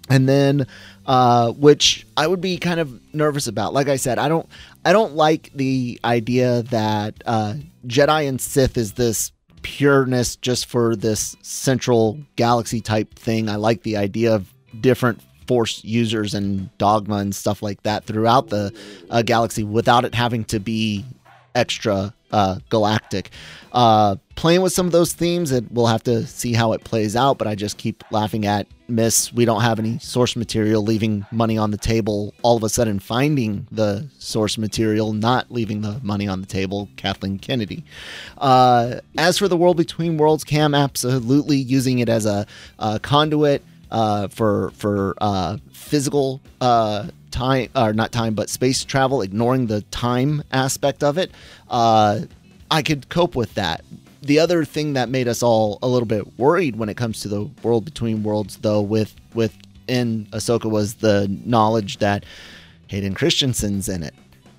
[0.09, 0.67] and then
[1.07, 3.73] uh, which I would be kind of nervous about.
[3.73, 4.49] Like I said, I don't
[4.85, 7.55] I don't like the idea that uh,
[7.87, 13.49] Jedi and Sith is this pureness just for this central galaxy type thing.
[13.49, 18.49] I like the idea of different force users and dogma and stuff like that throughout
[18.49, 18.73] the
[19.11, 21.05] uh, galaxy without it having to be
[21.55, 23.31] extra uh, galactic.
[23.73, 27.15] Uh, playing with some of those themes, and we'll have to see how it plays
[27.17, 27.39] out.
[27.39, 29.33] But I just keep laughing at Miss.
[29.33, 32.35] We don't have any source material, leaving money on the table.
[32.43, 36.89] All of a sudden, finding the source material, not leaving the money on the table.
[36.97, 37.85] Kathleen Kennedy.
[38.39, 42.47] Uh, as for the world between worlds, Cam absolutely using it as a,
[42.79, 49.23] a conduit uh, for for uh, physical uh, time or not time but space travel,
[49.23, 51.31] ignoring the time aspect of it.
[51.69, 52.21] Uh,
[52.71, 53.85] I could cope with that.
[54.23, 57.29] The other thing that made us all a little bit worried when it comes to
[57.29, 59.55] the world between worlds, though, with with
[59.87, 62.25] in Ahsoka was the knowledge that
[62.89, 64.15] Hayden Christensen's in it,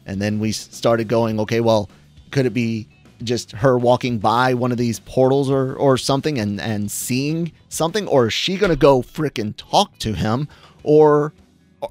[0.05, 1.89] and then we started going, okay, well,
[2.31, 2.87] could it be
[3.23, 8.07] just her walking by one of these portals or or something and and seeing something,
[8.07, 10.47] or is she gonna go frickin' talk to him,
[10.83, 11.33] or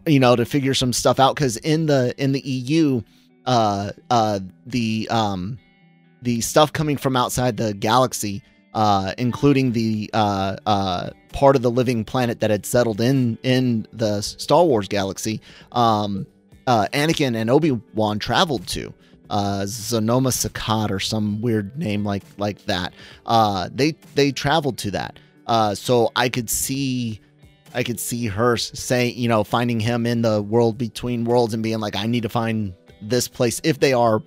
[0.07, 1.35] you know to figure some stuff out?
[1.35, 3.03] Because in the in the EU,
[3.47, 5.59] uh, uh, the um,
[6.23, 8.43] the stuff coming from outside the galaxy,
[8.75, 13.87] uh, including the uh, uh, part of the living planet that had settled in in
[13.93, 15.41] the Star Wars galaxy,
[15.73, 16.27] um,
[16.67, 18.93] uh, Anakin and Obi Wan traveled to.
[19.29, 22.95] Uh, Zonama Sekot or some weird name like like that.
[23.27, 25.19] Uh, they they traveled to that.
[25.47, 27.21] Uh, so I could see
[27.77, 31.63] I could see her saying, you know, finding him in the world between worlds and
[31.63, 34.23] being like, I need to find this place if they are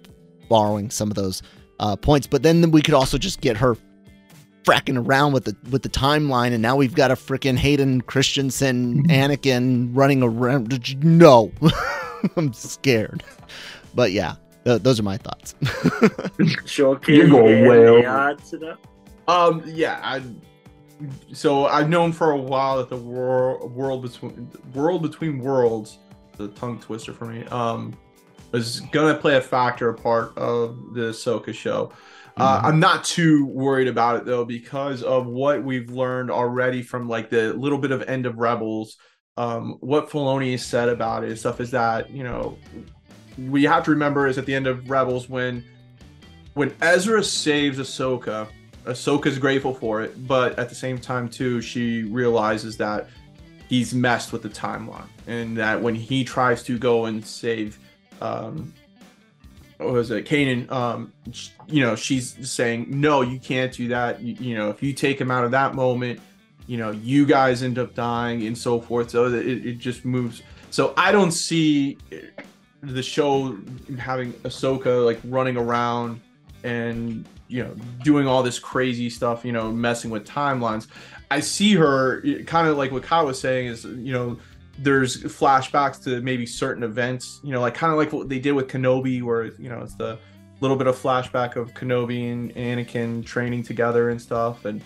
[0.50, 1.42] borrowing some of those
[1.80, 2.28] uh, points.
[2.28, 3.76] But then we could also just get her
[4.64, 9.08] fracking around with the with the timeline, and now we've got a freaking Hayden Christensen,
[9.08, 11.04] Anakin running around.
[11.04, 11.52] No,
[12.38, 13.24] I'm scared.
[13.96, 15.56] But yeah, th- those are my thoughts.
[16.66, 17.16] Shocking.
[17.16, 18.78] You're going yeah, way they to that.
[19.28, 20.22] Um, yeah, I.
[21.32, 26.00] So I've known for a while that the world world between world between worlds,
[26.38, 27.94] the tongue twister for me, um,
[28.52, 31.92] was gonna play a factor a part of the Ahsoka show.
[32.38, 32.66] Uh, Mhm.
[32.66, 37.30] I'm not too worried about it though because of what we've learned already from like
[37.30, 38.98] the little bit of End of Rebels.
[39.38, 42.58] Um, what Filoni has said about it and stuff is that you know
[43.38, 45.64] we have to remember is at the end of Rebels when
[46.56, 48.48] when Ezra saves Ahsoka,
[48.90, 53.08] Ahsoka's grateful for it, but at the same time too, she realizes that
[53.68, 57.78] he's messed with the timeline, and that when he tries to go and save,
[58.20, 58.74] um,
[59.78, 60.70] what was it, Kanan?
[60.72, 61.14] Um,
[61.68, 64.22] you know, she's saying, "No, you can't do that.
[64.22, 66.20] You, you know, if you take him out of that moment,
[66.68, 70.42] you know, you guys end up dying and so forth." So it, it just moves.
[70.72, 71.98] So I don't see
[72.82, 73.58] the show
[73.98, 76.22] having Ahsoka like running around
[76.64, 80.88] and you know doing all this crazy stuff you know messing with timelines.
[81.32, 84.40] I see her kind of like what kyle was saying is you know
[84.78, 88.54] there's flashbacks to maybe certain events you know like kind of like what they did
[88.54, 90.18] with kenobi where you know it's the
[90.62, 94.82] little bit of flashback of kenobi and anakin training together and stuff and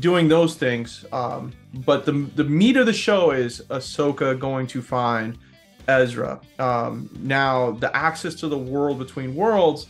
[0.00, 1.04] doing those things.
[1.12, 1.52] Um
[1.86, 5.38] but the the meat of the show is ahsoka going to find
[5.86, 6.40] ezra.
[6.58, 9.86] Um now the access to the world between worlds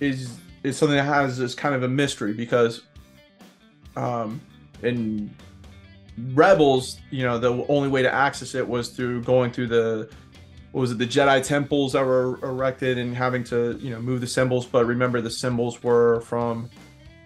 [0.00, 2.82] is is something that has this kind of a mystery because
[3.96, 4.40] um
[4.82, 5.34] in
[6.32, 10.10] rebels you know the only way to access it was through going through the
[10.72, 14.20] what was it the jedi temples that were erected and having to you know move
[14.20, 16.68] the symbols but remember the symbols were from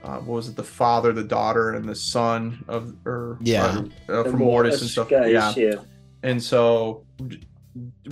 [0.02, 3.82] uh, what was it the father the daughter and the son of or Yeah.
[4.08, 5.74] uh, uh, from mortis and stuff guys, yeah yeah.
[6.22, 7.04] and so,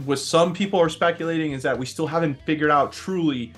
[0.05, 3.53] what some people are speculating is that we still haven't figured out truly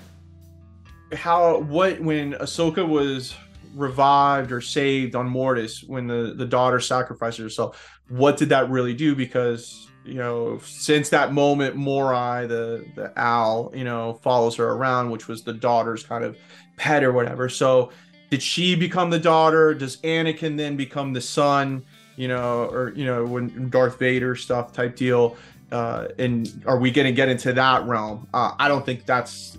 [1.13, 3.35] how what when Ahsoka was
[3.75, 8.93] revived or saved on Mortis when the the daughter sacrificed herself, what did that really
[8.93, 9.15] do?
[9.15, 15.11] Because you know, since that moment, Morai, the the owl, you know, follows her around,
[15.11, 16.37] which was the daughter's kind of
[16.77, 17.49] pet or whatever.
[17.49, 17.91] So,
[18.29, 19.73] did she become the daughter?
[19.73, 21.83] Does Anakin then become the son?
[22.15, 25.37] You know, or you know, when Darth Vader stuff type deal.
[25.71, 28.27] Uh, and are we going to get into that realm?
[28.33, 29.57] Uh, I don't think that's.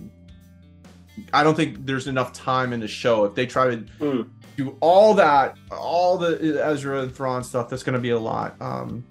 [1.33, 3.25] I don't think there's enough time in the show.
[3.25, 4.29] If they try to Mm.
[4.57, 8.55] do all that, all the Ezra and Thrawn stuff, that's going to be a lot.
[8.61, 9.03] Um,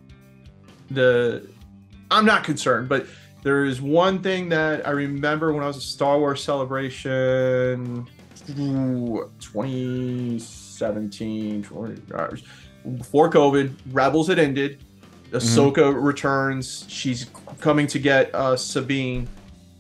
[0.90, 1.46] the
[2.10, 3.06] I'm not concerned, but
[3.42, 8.06] there is one thing that I remember when I was at Star Wars Celebration
[8.58, 12.28] ooh, 2017, 20, uh,
[12.98, 14.84] before COVID, Rebels had ended.
[15.30, 16.84] Ahsoka returns.
[16.88, 17.26] She's
[17.60, 19.26] coming to get uh, Sabine,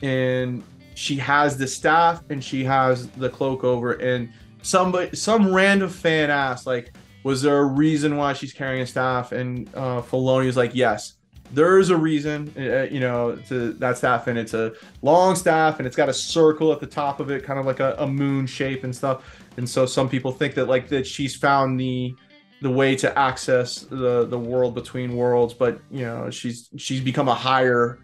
[0.00, 0.62] and
[0.94, 3.92] she has the staff and she has the cloak over.
[3.92, 6.92] And somebody, some random fan asked, like,
[7.24, 9.32] was there a reason why she's carrying a staff?
[9.32, 11.14] And uh, Filoni was like, yes,
[11.52, 12.52] there is a reason.
[12.56, 16.14] Uh, you know, to that staff, and it's a long staff, and it's got a
[16.14, 19.42] circle at the top of it, kind of like a, a moon shape and stuff.
[19.56, 22.14] And so some people think that like that she's found the
[22.62, 27.28] the way to access the the world between worlds but you know she's she's become
[27.28, 27.98] a higher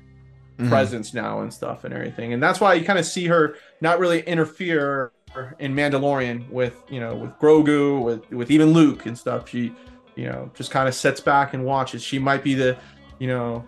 [0.58, 0.68] Mhm.
[0.68, 2.32] presence now and stuff and everything.
[2.32, 5.12] And that's why you kind of see her not really interfere
[5.58, 9.48] in Mandalorian with you know with Grogu with with even Luke and stuff.
[9.48, 9.72] She
[10.16, 12.02] you know just kind of sits back and watches.
[12.02, 12.76] She might be the
[13.18, 13.64] you know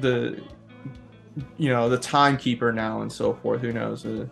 [0.00, 0.42] the
[1.56, 3.60] you know the timekeeper now and so forth.
[3.62, 4.04] Who knows?
[4.04, 4.26] Uh,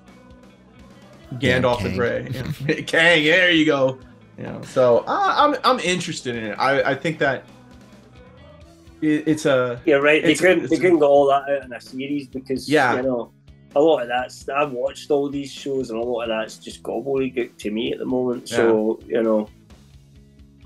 [1.34, 1.94] Gandalf the.
[1.94, 2.82] Grey.
[2.86, 3.98] Kang there you go.
[4.36, 6.56] You know so I'm I'm interested in it.
[6.58, 7.44] I I think that
[9.02, 10.22] it, it's a You're right.
[10.22, 10.68] They couldn't.
[10.70, 12.96] They couldn't get all that out in a series because Yeah.
[12.96, 13.32] you know
[13.76, 14.48] a lot of that's.
[14.48, 17.98] I've watched all these shows, and a lot of that's just gobbledygook to me at
[17.98, 18.48] the moment.
[18.48, 19.48] So you know,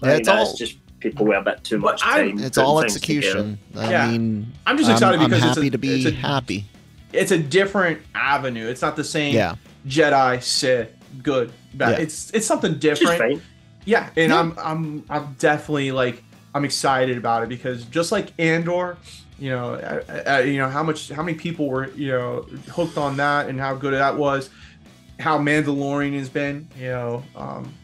[0.02, 2.38] Yeah, think it's that's all- just people with a bit too much time.
[2.38, 3.18] It's all things together.
[3.28, 3.58] execution.
[3.76, 4.10] I Yeah.
[4.10, 6.64] mean, I'm just excited I'm, because I'm it's a- happy to be it's a- happy.
[7.12, 9.54] it's a different avenue it's not the same Yeah.
[9.86, 10.88] Jedi Sith
[11.22, 12.04] good bad Yeah.
[12.04, 13.42] it's it's something different.
[13.84, 14.40] Yeah, and Yeah.
[14.40, 16.23] I'm I'm I'm definitely like
[16.54, 18.96] I'm excited about it because just like Andor,
[19.38, 22.96] you know, uh, uh, you know how much how many people were you know hooked
[22.96, 24.50] on that and how good that was,
[25.18, 27.74] how Mandalorian has been, you know, um,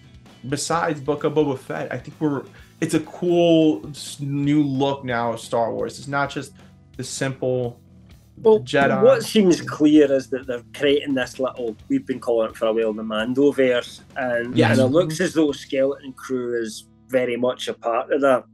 [0.49, 2.45] besides Book of Boba Fett, I think we're
[2.81, 3.83] it's a cool
[4.21, 5.99] new look now of Star Wars.
[5.99, 6.53] It's not just
[6.97, 7.79] the simple
[8.39, 9.03] Well, Jedi.
[9.03, 12.73] what seems clear is that they're creating this little, we've been calling it for a
[12.73, 14.01] while, the Mandoverse.
[14.17, 14.79] And, Yes.
[14.79, 18.45] and it looks as though Skeleton Crew is very much a part of that.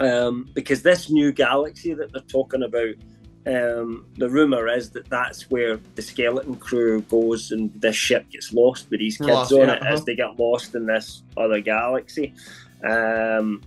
[0.00, 2.94] Um, because this new galaxy that they're talking about,
[3.46, 8.52] um, the rumor is that that's where the Skeleton Crew goes and this ship gets
[8.52, 10.04] lost with these kids Lost, on yeah, it as uh-huh.
[10.06, 12.34] they get lost in this other galaxy.
[12.82, 13.62] Um,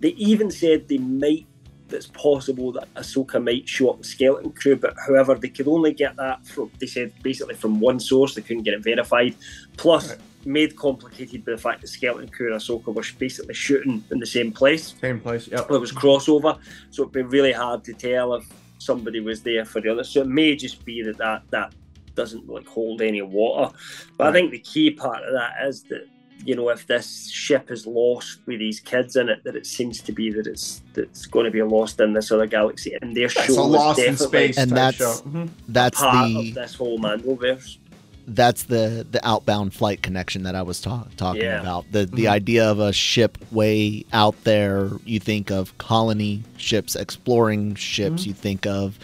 [0.00, 1.46] they even said they might
[1.90, 5.92] it's possible that Ahsoka might show up in Skeleton Crew, but however, they could only
[5.92, 8.34] get that from they said basically from one source.
[8.34, 9.36] They couldn't get it verified.
[9.76, 10.18] Plus, Right.
[10.46, 14.26] Made complicated by the fact that Skeleton Crew and Ahsoka were basically shooting in the
[14.26, 14.94] same place.
[15.00, 15.48] same place.
[15.48, 15.70] Yep.
[15.70, 16.58] It was crossover,
[16.90, 18.44] so it'd be really hard to tell if
[18.78, 20.04] somebody was there for the other.
[20.04, 21.72] So it may just be that that, that
[22.14, 23.74] doesn't like hold any water.
[24.16, 26.06] But I think the key part of that is that
[26.44, 30.00] you know if this ship is lost with these kids in it, that it seems
[30.02, 33.16] to be that it's that it's going to be lost in this other galaxy, and
[33.16, 35.22] their It's a show is lost in definitely space And that's- show.
[35.28, 35.46] Mm-hmm.
[35.68, 37.78] That's part the of this whole Mandoverse.
[38.26, 41.60] That's the the outbound flight connection that I was ta- talking Yeah.
[41.60, 41.84] about.
[41.92, 42.30] The the Mhm.
[42.30, 44.90] idea of a ship way out there.
[45.04, 48.22] You think of colony ships, exploring ships.
[48.22, 48.26] Mhm.
[48.26, 48.98] You think of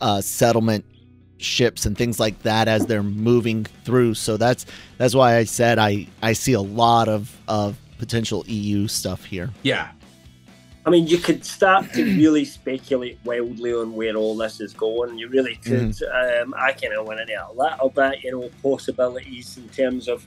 [0.00, 0.84] uh, settlement
[1.38, 4.14] ships and things like that as they're moving through.
[4.14, 4.66] So that's
[4.98, 9.50] that's why I said I I see a lot of of potential EU stuff here.
[9.62, 9.88] Yeah.
[10.88, 15.18] I mean, you could start to really speculate wildly on where all this is going.
[15.18, 15.94] You really could.
[16.02, 20.26] Um, I kind of went into a little bit, you know, possibilities in terms of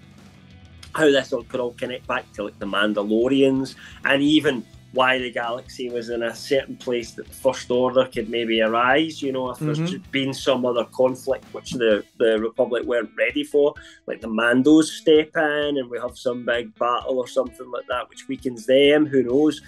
[0.93, 3.73] how this all could all connect back to like the Mandalorians
[4.05, 8.29] and even why the galaxy was in a certain place that the First Order could
[8.29, 9.21] maybe arise.
[9.21, 9.87] You know, if there's Mhm.
[9.87, 13.73] just been some other conflict which the, the Republic weren't ready for,
[14.05, 18.09] like the Mandos step in and we have some big battle or something like that
[18.09, 19.05] which weakens them.
[19.05, 19.61] Who knows?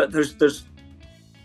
[0.00, 0.64] But there's there's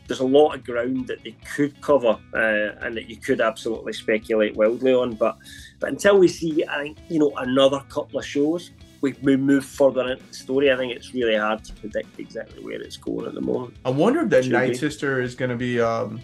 [0.07, 3.91] there's a lot of ground that they could cover uh, and that you could absolutely
[3.91, 5.15] speculate wildly on.
[5.15, 5.37] But
[5.81, 8.71] but until we see, I think you know another couple of shows,
[9.01, 10.71] we, we move further into the story.
[10.71, 13.73] I think it's really hard to predict exactly where it's going at the moment.
[13.83, 14.77] I wonder if that Night.
[14.77, 16.21] Sister is going to be um,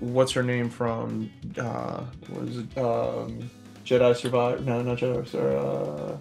[0.00, 1.30] what's her name from?
[1.56, 2.76] Uh, what is it?
[2.76, 3.50] Um,
[3.86, 4.60] Jedi Survivor.
[4.60, 5.56] No, not Jedi Survivor.
[5.56, 6.18] Uh,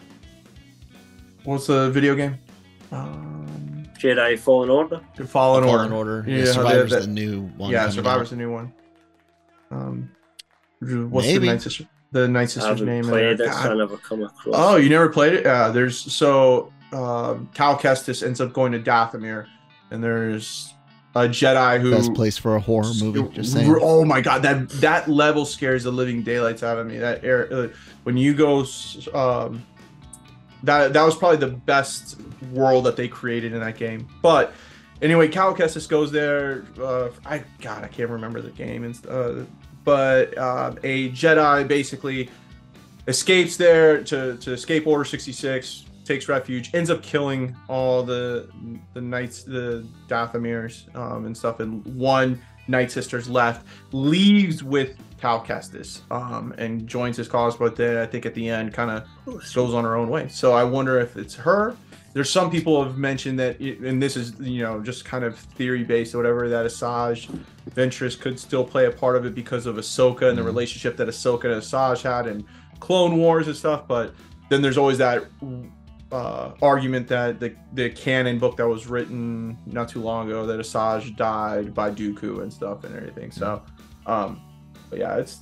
[1.44, 2.40] what's the video game?
[2.94, 3.39] Um,
[4.00, 5.02] Jedi Fallen Order.
[5.26, 6.18] Fallen, Fallen Order.
[6.18, 6.26] Order.
[6.30, 7.72] Yeah, Yeah, how Survivor's have the new one.
[7.72, 8.30] Yeah, Survivor's out.
[8.32, 8.74] the new one.
[9.72, 10.10] Um,
[10.80, 11.40] what's Maybe.
[11.48, 11.88] the Night Sister?
[12.12, 13.04] The Night I Sister's haven't name?
[13.04, 13.48] played there?
[13.50, 14.56] it, so I never come across.
[14.58, 15.46] Oh, you never played it?
[15.46, 19.46] Yeah, there's so um, Cal Kestis ends up going to Dathomir,
[19.92, 20.74] and there's
[21.16, 23.28] a Jedi who Best place for a horror movie.
[23.36, 23.76] Just saying.
[23.82, 26.98] Oh my god, that that level scares the living daylights out of me.
[26.98, 27.68] That air uh,
[28.04, 28.66] when you go,
[29.14, 29.64] um,
[30.64, 32.20] that that was probably the best
[32.52, 34.08] world that they created in that game.
[34.22, 34.54] But
[35.02, 36.66] anyway, Cal Kestis goes there.
[36.82, 38.84] Uh, I God, I can't remember the game.
[38.84, 39.46] And uh,
[39.84, 42.30] but uh, a Jedi basically
[43.08, 45.86] escapes there to to escape Order sixty six.
[46.06, 48.50] Takes refuge, ends up killing all the
[48.96, 51.60] the knights, the Dathomires, um, and stuff.
[51.60, 57.58] And one Night Sisters left, leaves with Cal Kestis, um, and joins his cause.
[57.58, 59.06] But then I think at the end, kind of
[59.54, 60.28] goes on her own way.
[60.30, 61.76] So I wonder if it's her.
[62.14, 65.84] There's some people have mentioned that, and this is you know just kind of theory
[65.84, 69.76] based or whatever, that Asajj Ventress could still play a part of it because of
[69.76, 70.46] Ahsoka and the Mhm.
[70.46, 72.44] relationship that Ahsoka and Asajj had and
[72.80, 73.88] Clone Wars and stuff.
[73.88, 74.14] But
[74.50, 75.26] then there's always that
[76.12, 80.60] uh, argument that the the canon book that was written not too long ago that
[80.60, 83.32] Asajj died by Dooku and stuff and everything.
[83.32, 83.62] So,
[84.08, 84.42] um,
[84.90, 85.40] but yeah, it's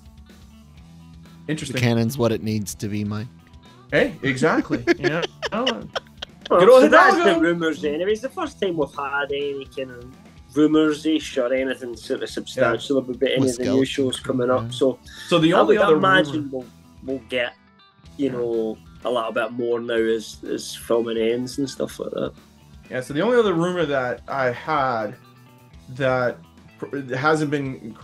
[1.45, 1.79] The interesting.
[1.79, 3.27] canon's what it needs to be, Mike.
[3.91, 4.83] Hey, exactly.
[4.99, 5.21] you know,
[5.53, 8.11] Well, Good old so that's the rumours anyway.
[8.11, 10.13] It's the first time we've had any kind of
[10.55, 14.55] rumours-ish or anything sort of substantial about any With of the new shows coming yeah.
[14.55, 14.73] up.
[14.73, 16.65] So so the I only would other imagine rumor, we'll,
[17.03, 17.53] we'll get,
[18.17, 22.33] you know, a little bit more now as, as filming ends and stuff like that.
[22.89, 23.01] yeah.
[23.01, 25.15] So the only other rumor that I had
[25.89, 26.37] that
[27.15, 27.95] hasn't been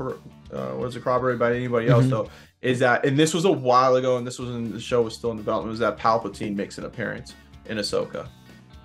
[0.53, 2.09] uh, was it corroborated by anybody else Mhm.
[2.09, 2.29] though
[2.61, 5.13] is that, and this was a while ago, and this was when the show was
[5.13, 7.33] still in development, was that Palpatine makes an appearance
[7.65, 8.27] in Ahsoka,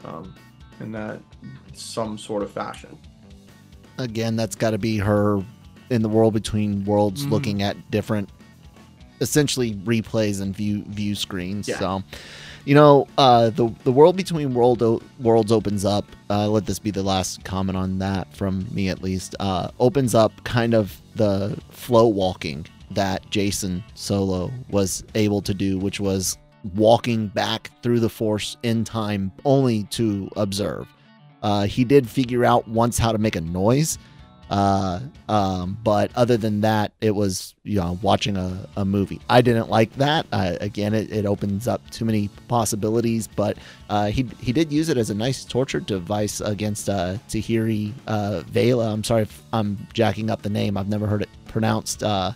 [0.04, 0.34] um,
[0.80, 1.20] in that
[1.74, 2.98] some sort of fashion.
[3.98, 5.40] Again, that's got to be her
[5.90, 7.30] in the world between worlds, Mhm.
[7.30, 8.30] looking at different,
[9.20, 11.68] essentially replays and view view screens.
[11.68, 11.78] Yeah.
[11.78, 12.02] So,
[12.64, 16.04] you know, uh, the the world between world o- worlds opens up.
[16.30, 19.34] Uh, let this be the last comment on that from me, at least.
[19.40, 25.78] Uh, opens up kind of the flow walking that Jacen Solo was able to do,
[25.78, 26.38] which was
[26.74, 30.86] walking back through the Force in time only to observe.
[31.42, 33.98] Uh, he did figure out once how to make a noise,
[34.50, 39.20] uh, um, but other than that, it was you know watching a, a movie.
[39.28, 40.26] I didn't like that.
[40.32, 43.58] Uh, again, it, it opens up too many possibilities, but
[43.90, 48.42] uh, he he did use it as a nice torture device against uh, Tahiri uh,
[48.50, 48.92] Veila.
[48.92, 50.76] I'm sorry if I'm jacking up the name.
[50.76, 52.32] I've never heard it pronounced uh,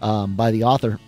[0.00, 0.98] um, by the author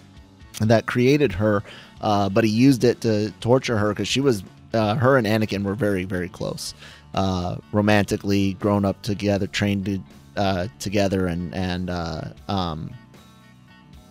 [0.60, 1.64] that created her,
[2.00, 5.64] uh, but he used it to torture her because she was uh, her and Anakin
[5.64, 6.74] were very very close,
[7.16, 10.00] uh, romantically grown up together, trained to,
[10.36, 12.90] uh, together, and and uh, um,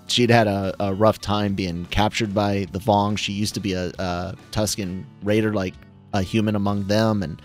[0.07, 3.17] she'd had a, a rough time being captured by the Vong.
[3.17, 5.75] She used to be a, a Tusken raider, like
[6.13, 7.41] a human among them, and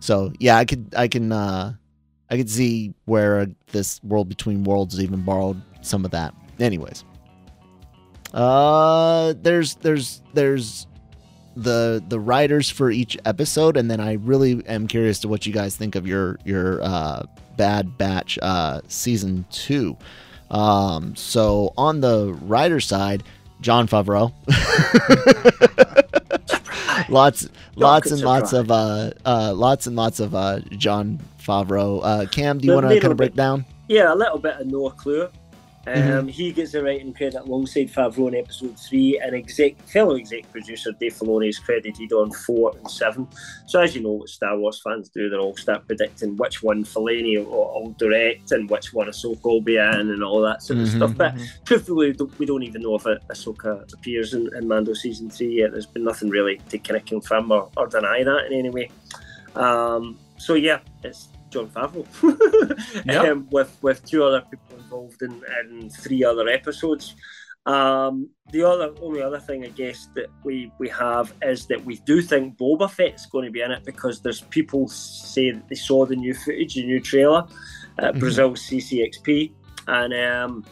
[0.00, 1.74] so yeah, I could I can uh,
[2.30, 6.34] I could see where this world between worlds even borrowed some of that.
[6.58, 7.04] Anyways,
[8.32, 10.86] uh, there's there's there's
[11.56, 15.52] the the writers for each episode, and then I really am curious to what you
[15.52, 17.24] guys think of your your uh,
[17.56, 19.96] Bad Batch uh, season two.
[20.50, 23.22] Um, so on the writer side,
[23.60, 24.32] Jon Favreau.
[27.08, 32.00] lots lots and lots of uh, uh lots and lots of uh Jon Favreau.
[32.02, 33.64] Uh Cam, do you want to kind of break bit- down?
[33.88, 35.30] Yeah, a little bit of Noah Kloor.
[35.86, 36.28] Um, Mm-hmm.
[36.28, 40.92] He gets the writing credit alongside Favreau in episode three, and exec fellow exec producer
[40.98, 43.28] Dave Filoni is credited on four and seven.
[43.66, 46.84] So as you know, what Star Wars fans do, they'll all start predicting which one
[46.84, 47.50] Filoni will,
[47.82, 50.96] will direct and which one Ahsoka will be in, and all that sort of Mhm.
[50.96, 51.16] stuff.
[51.16, 55.28] But truthfully, we don't, we don't even know if Ahsoka appears in, in Mando season
[55.28, 55.72] three yet.
[55.72, 58.90] There's been nothing really to kind of confirm or, or deny that in any way.
[59.54, 62.04] Um, so yeah, it's Jon Favreau
[63.06, 63.30] Yeah.
[63.30, 67.14] um, with with two other people involved in, in three other episodes.
[67.66, 71.96] Um, the other only other thing I guess that we we have is that we
[72.10, 75.74] do think Boba Fett's going to be in it because there's people say that they
[75.88, 77.42] saw the new footage, the new trailer
[77.98, 78.20] at Mhm.
[78.20, 79.52] Brazil's CCXP,
[79.88, 80.64] and um,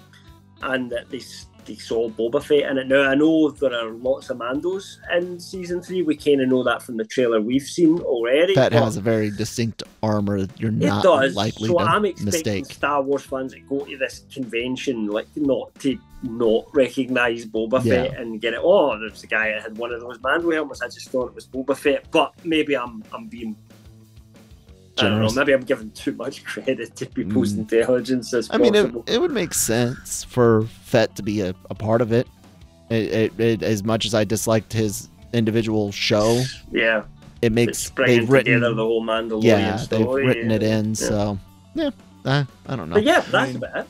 [0.63, 1.21] and that they
[1.65, 2.87] they saw Boba Fett in it.
[2.89, 6.03] Now I know there are lots of Mandos in season three.
[6.03, 8.55] We kind of know that from the trailer we've seen already.
[8.55, 10.47] That has a very distinct armor.
[10.59, 11.35] You're it not does.
[11.35, 12.33] likely so to I'm expecting
[12.63, 12.67] mistake.
[12.67, 18.05] Star Wars fans that go to this convention like not to not recognise Boba Yeah.
[18.05, 18.61] Fett and get it.
[18.63, 20.81] Oh, there's a guy that had one of those Mando helmets.
[20.83, 23.57] I just thought it was Boba Fett, but maybe I'm I'm being.
[24.99, 25.31] I don't know.
[25.31, 27.59] Maybe I'm giving too much credit to people's Mm.
[27.61, 31.75] intelligence as I mean, it, it would make sense for Fett to be a, a
[31.75, 32.27] part of it.
[32.91, 33.63] It, it, it.
[33.63, 37.05] As much as I disliked his individual show, yeah,
[37.41, 38.55] it makes they've written.
[38.55, 40.05] together the whole Mandalorian yeah, story.
[40.05, 40.89] they've written it in.
[40.89, 40.93] Yeah.
[40.95, 41.39] So
[41.75, 41.91] yeah,
[42.27, 42.95] I, I don't know.
[42.97, 43.87] But yeah, I that's mean, about it.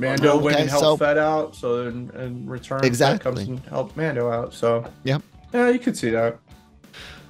[0.00, 3.24] Mando went Okay, and helped so- Fett out, so in, in return, Fett Exactly.
[3.34, 4.54] comes and helped Mando out.
[4.54, 5.22] So Yep.
[5.52, 6.38] yeah, you could see that.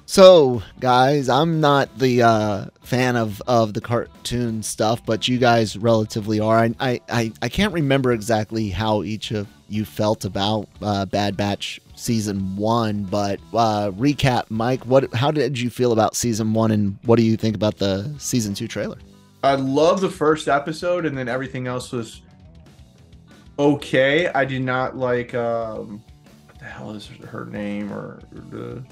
[0.09, 5.77] So, guys, I'm not the uh, fan of, of the cartoon stuff, but you guys
[5.77, 6.57] relatively are.
[6.57, 11.79] I, I, I, can't remember exactly how each of you felt about uh, Bad Batch
[11.93, 14.83] season one, but uh, recap, Mike.
[14.87, 15.13] What?
[15.13, 18.55] How did you feel about season one, and what do you think about the season
[18.55, 18.97] two trailer?
[19.43, 22.23] I love the first episode, and then everything else was
[23.59, 24.27] okay.
[24.29, 26.03] I did not like um,
[26.47, 28.83] what the hell is her name or the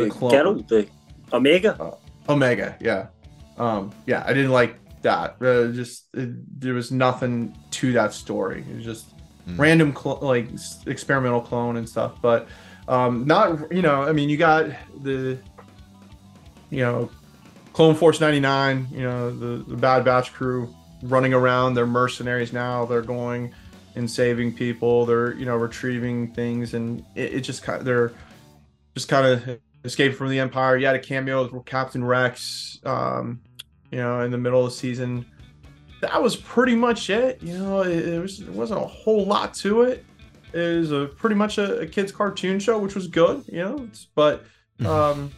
[0.00, 0.86] The, clone- Carol, the
[1.32, 1.96] Omega.
[2.28, 2.76] Omega.
[2.80, 3.06] Yeah,
[3.58, 4.24] um, yeah.
[4.26, 5.36] I didn't like that.
[5.40, 8.64] Uh, just it, there was nothing to that story.
[8.70, 9.06] It was just
[9.46, 9.58] Mm.
[9.58, 12.12] random cl- like s- experimental clone and stuff.
[12.22, 12.48] But
[12.88, 14.02] um, not you know.
[14.02, 14.70] I mean, you got
[15.02, 15.36] the
[16.70, 17.10] you know
[17.74, 20.72] Clone Force 99, you know, the, the Bad Batch crew
[21.02, 21.74] running around.
[21.74, 22.84] They're mercenaries now.
[22.86, 23.52] They're going
[23.96, 25.04] and saving people.
[25.06, 26.72] They're, you know, retrieving things.
[26.74, 28.12] And it, it just kind of, they're
[28.94, 30.76] just kind of escaping from the Empire.
[30.76, 33.40] You had a cameo with Captain Rex, um,
[33.90, 35.26] you know, in the middle of the season.
[36.00, 37.42] That was pretty much it.
[37.42, 40.04] You know, it, it was, there wasn't a whole lot to it.
[40.52, 43.84] It was a pretty much a, a kid's cartoon show, which was good, you know,
[43.84, 44.44] it's, but,
[44.84, 45.32] um,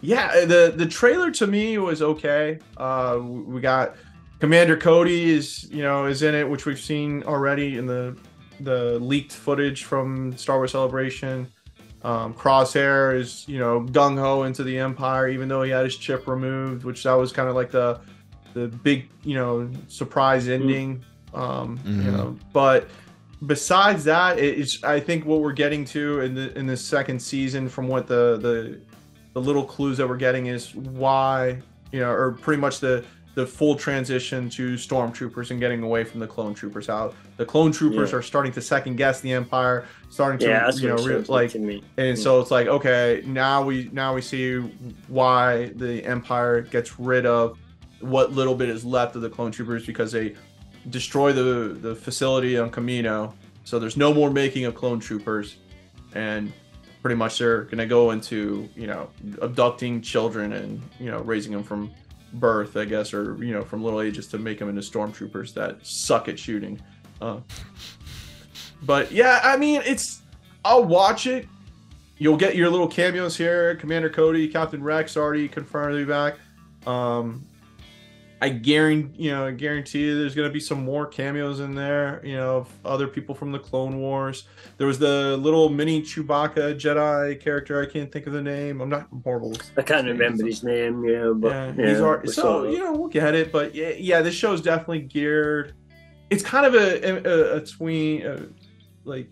[0.00, 3.96] yeah the the trailer to me was okay uh we got
[4.38, 8.16] commander cody is you know is in it which we've seen already in the
[8.60, 11.48] the leaked footage from star wars celebration
[12.02, 16.26] um crosshair is you know gung-ho into the empire even though he had his chip
[16.28, 17.98] removed which that was kind of like the
[18.54, 21.02] the big you know surprise ending
[21.34, 22.12] um you Mhm.
[22.12, 22.88] know but
[23.46, 27.68] besides that it's i think what we're getting to in the in the second season
[27.68, 28.78] from what the the
[29.34, 31.58] the little clues that we're getting is why
[31.92, 33.04] you know or pretty much the
[33.38, 37.70] the full transition to stormtroopers and getting away from the clone troopers out the clone
[37.70, 38.18] troopers Yeah.
[38.18, 41.70] are starting to second guess the empire starting to Yeah, you know re- like and
[41.96, 42.18] Mm.
[42.18, 44.56] so it's like okay now we now we see
[45.06, 47.56] why the empire gets rid of
[48.00, 50.34] what little bit is left of the clone troopers because they
[50.90, 55.58] destroy the the facility on Kamino so there's no more making of clone troopers
[56.14, 56.52] and
[57.02, 59.08] pretty much they're going to go into you know
[59.40, 61.88] abducting children and you know raising them from
[62.34, 65.84] birth i guess or you know from little ages to make them into stormtroopers that
[65.84, 66.80] suck at shooting.
[67.20, 67.40] Uh,
[68.82, 70.22] but yeah i mean it's
[70.64, 71.46] i'll watch it.
[72.20, 73.76] You'll get your little cameos here.
[73.76, 76.34] Commander cody captain rex already confirmed to be back.
[76.86, 77.46] Um
[78.40, 81.74] I guarantee, you know, I guarantee you there's going to be some more cameos in
[81.74, 84.44] there, you know, of other people from the Clone Wars.
[84.76, 87.82] There was the little mini Chewbacca Jedi character.
[87.82, 88.80] I can't think of the name.
[88.80, 89.56] I'm not horrible.
[89.76, 92.92] I can't remember his name, yeah, but Yeah, yeah, he's already, so saw you know
[92.92, 95.74] we'll get it, but yeah, yeah, this show's definitely geared.
[96.30, 98.46] It's kind of a a, a tween, uh,
[99.04, 99.30] like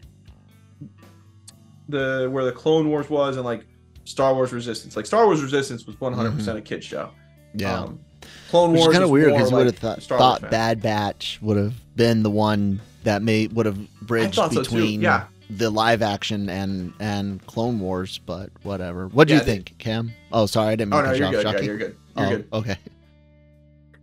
[1.88, 3.66] the where the Clone Wars was and like
[4.04, 4.96] Star Wars Resistance.
[4.96, 7.10] Like Star Wars Resistance was 100 percent a kid show.
[7.54, 7.80] Yeah.
[7.80, 8.00] Um,
[8.50, 10.50] Clone Which is Wars kind of weird because you would have thought, thought fan.
[10.50, 15.00] Bad Batch would have been the one that may would have bridged thought so between
[15.00, 19.08] Yeah, the live action and and Clone Wars, but whatever.
[19.08, 20.12] What do Yeah, you they- think, Cam?
[20.32, 21.44] Oh, sorry, I didn't mean Oh to no, you you're good.
[21.54, 21.96] Yeah, you're good.
[22.16, 22.48] You're oh, good.
[22.52, 22.76] okay.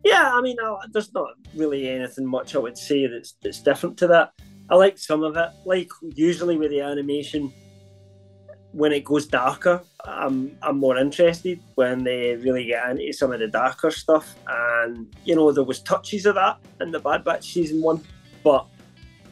[0.04, 3.98] Yeah, I mean, uh, there's not really anything much I would say that's that's different
[4.00, 4.34] to that.
[4.70, 5.50] I like some of it.
[5.66, 7.54] Like usually with the animation,
[8.74, 13.40] when it goes darker, I'm I'm more interested when they really get into some of
[13.40, 14.36] the darker stuff.
[14.48, 18.02] And you know, there was touches of that in the Bad Batch season one,
[18.44, 18.66] but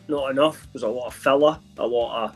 [0.08, 0.68] not enough.
[0.72, 2.36] There's a lot of filler, a lot of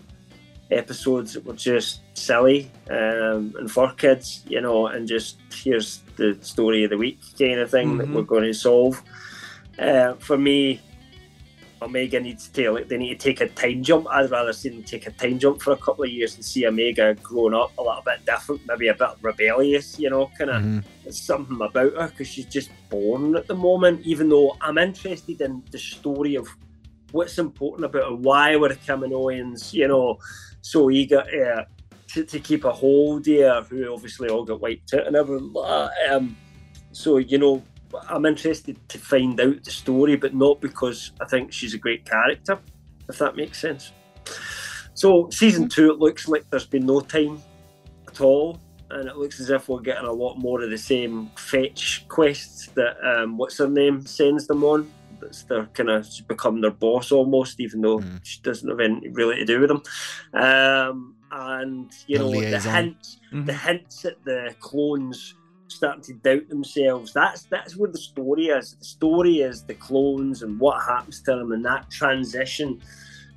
[0.72, 6.38] episodes that were just silly um, and for kids, you know, and just here's the
[6.41, 8.14] story of the week kind of thing that Mhm.
[8.14, 9.01] we're going to solve.
[9.78, 10.80] Uh, for me,
[11.86, 14.07] Omega needs to they need to take a time jump.
[14.09, 16.65] I'd rather see them take a time jump for a couple of years and see
[16.65, 20.61] Omega growing up a little bit different, maybe a bit rebellious, you know, kind of
[20.63, 20.83] Mhm.
[21.13, 24.01] something about her because she's just born at the moment.
[24.05, 26.47] Even though I'm interested in the story of
[27.11, 30.17] what's important about it, why were the Kaminoans, you know,
[30.61, 31.63] so eager uh,
[32.13, 35.53] to, to keep a hold here, who obviously all got wiped out and everything.
[36.09, 36.36] Um,
[36.91, 37.61] so, you know,
[38.10, 42.06] I'm interested to find out the story, but not because I think she's a great
[42.06, 42.60] character,
[43.10, 43.91] if that makes sense.
[44.93, 47.41] So, season two, it looks like there's been no time
[48.08, 48.60] at all,
[48.91, 52.68] and it looks as if we're getting a lot more of the same fetch quests
[52.76, 54.89] that um, what's her name sends them on.
[55.20, 58.20] That's their kind of become their boss almost, even though Mhm.
[58.24, 59.82] she doesn't have anything really to do with them.
[60.34, 62.74] Um, and you The know the liaison.
[62.74, 63.46] hints, Mhm.
[63.46, 65.34] the hints at the clones
[65.76, 67.13] starting to doubt themselves.
[67.13, 68.76] That's that's where the story is.
[68.76, 72.82] The story is the clones and what happens to them and that transition.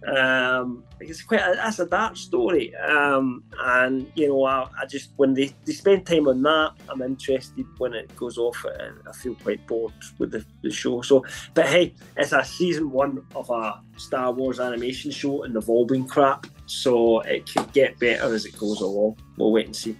[0.06, 2.74] Um, it's quite a, that's a dark story.
[2.76, 7.02] Um, and you know, I, I just when they, they spend time on that, I'm
[7.02, 7.66] interested.
[7.78, 11.02] When it goes off, I, feel quite bored with the, the show.
[11.02, 11.24] So,
[11.54, 16.46] but hey, it's a season one of a Star Wars animation show and evolving crap.
[16.66, 19.18] So it could get better as it goes along.
[19.36, 19.96] We'll wait and see.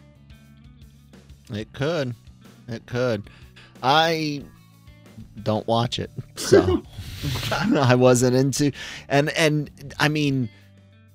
[1.52, 2.14] It could.
[2.68, 3.30] It could.
[3.82, 4.42] I
[5.42, 6.10] don't watch it.
[6.36, 6.82] So
[7.50, 8.72] I wasn't into
[9.08, 10.48] and and I mean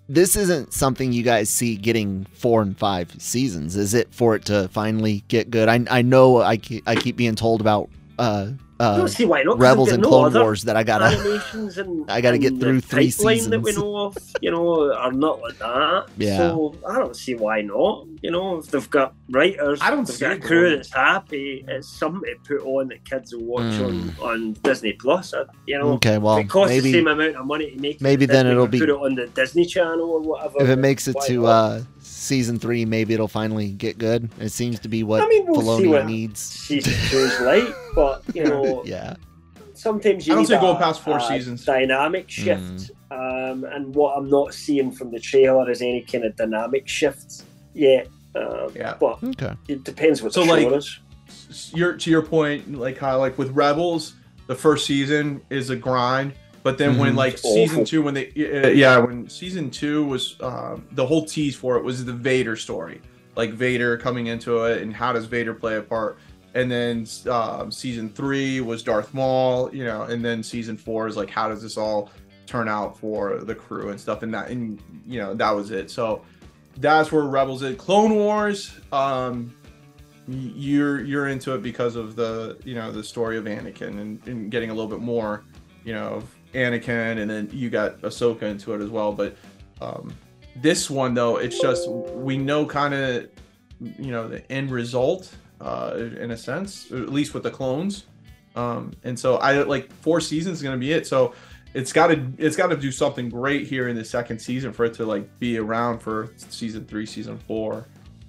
[0.10, 3.78] this isn't something you guys see getting 4 and 5 seasons.
[3.78, 5.70] Is it for it to finally get good?
[5.70, 7.90] I I know I keep, I keep being told about
[8.20, 8.52] uh
[8.84, 9.54] uh don't see why not.
[9.54, 12.38] 'cause Rebels and got no Clone Wars that I got to animations and I gotta
[12.38, 16.06] get through the three pipeline that we know of, you know, are not like that.
[16.18, 16.38] Yeah.
[16.38, 18.06] So I don't see why not.
[18.22, 20.76] You know, if they've got writers, I don't they've see got a crew going.
[20.78, 21.66] that's happy.
[21.68, 23.88] It's something to put on that kids will watch Mm.
[24.22, 25.34] on, on Disney Plus.
[25.34, 28.02] uh, You know, Okay, well, it costs the maybe same amount of money to make.
[28.02, 30.56] maybe that then they it'll be- put it on the Disney Channel or whatever.
[30.64, 31.48] if it makes it to not?
[31.50, 31.80] uh
[32.24, 34.30] season 3, maybe it'll finally get good.
[34.40, 36.40] It seems to be what I mean, we'll see Filoni what needs.
[36.40, 39.16] season two's like, but you know, Yeah.
[39.74, 41.66] sometimes you I don't need see a, going past four a seasons.
[41.66, 46.36] dynamic shift um, and what i'm not seeing from the trailer is any kind of
[46.36, 47.44] dynamic shift
[47.74, 48.96] yet um, Yeah.
[49.00, 49.54] but Okay.
[49.68, 51.00] it depends what So, the like- show is
[51.74, 54.14] your to your point, like how like with Rebels,
[54.48, 56.34] the first season is a grind,
[56.64, 57.18] but then when Mhm.
[57.18, 57.86] like It's season awful.
[57.86, 61.84] two, when they yeah, yeah, when season two was um, the whole tease for it
[61.84, 63.02] was the Vader story,
[63.36, 66.18] like Vader coming into it and how does Vader play a part,
[66.54, 71.18] and then um, season three was Darth Maul, you know, and then season four is
[71.18, 72.10] like how does this all
[72.46, 75.92] turn out for the crew and stuff, and that and you know that was it.
[75.92, 76.22] So
[76.78, 77.76] that's where Rebels is.
[77.78, 78.74] Clone Wars.
[78.92, 79.54] Um,
[80.28, 84.50] you're you're into it because of the you know the story of Anakin and, and
[84.50, 85.44] getting a little bit more
[85.84, 86.24] you know of
[86.54, 89.36] Anakin and then you got Ahsoka into it as well but
[89.82, 90.14] um
[90.58, 93.28] this one though it's just we know kind of
[93.80, 98.06] you know the end result uh in a sense at least with the clones
[98.56, 101.34] um and so I like four seasons is gonna be it so
[101.74, 104.86] it's got to it's got to do something great here in the second season for
[104.86, 107.88] it to like be around for season three season four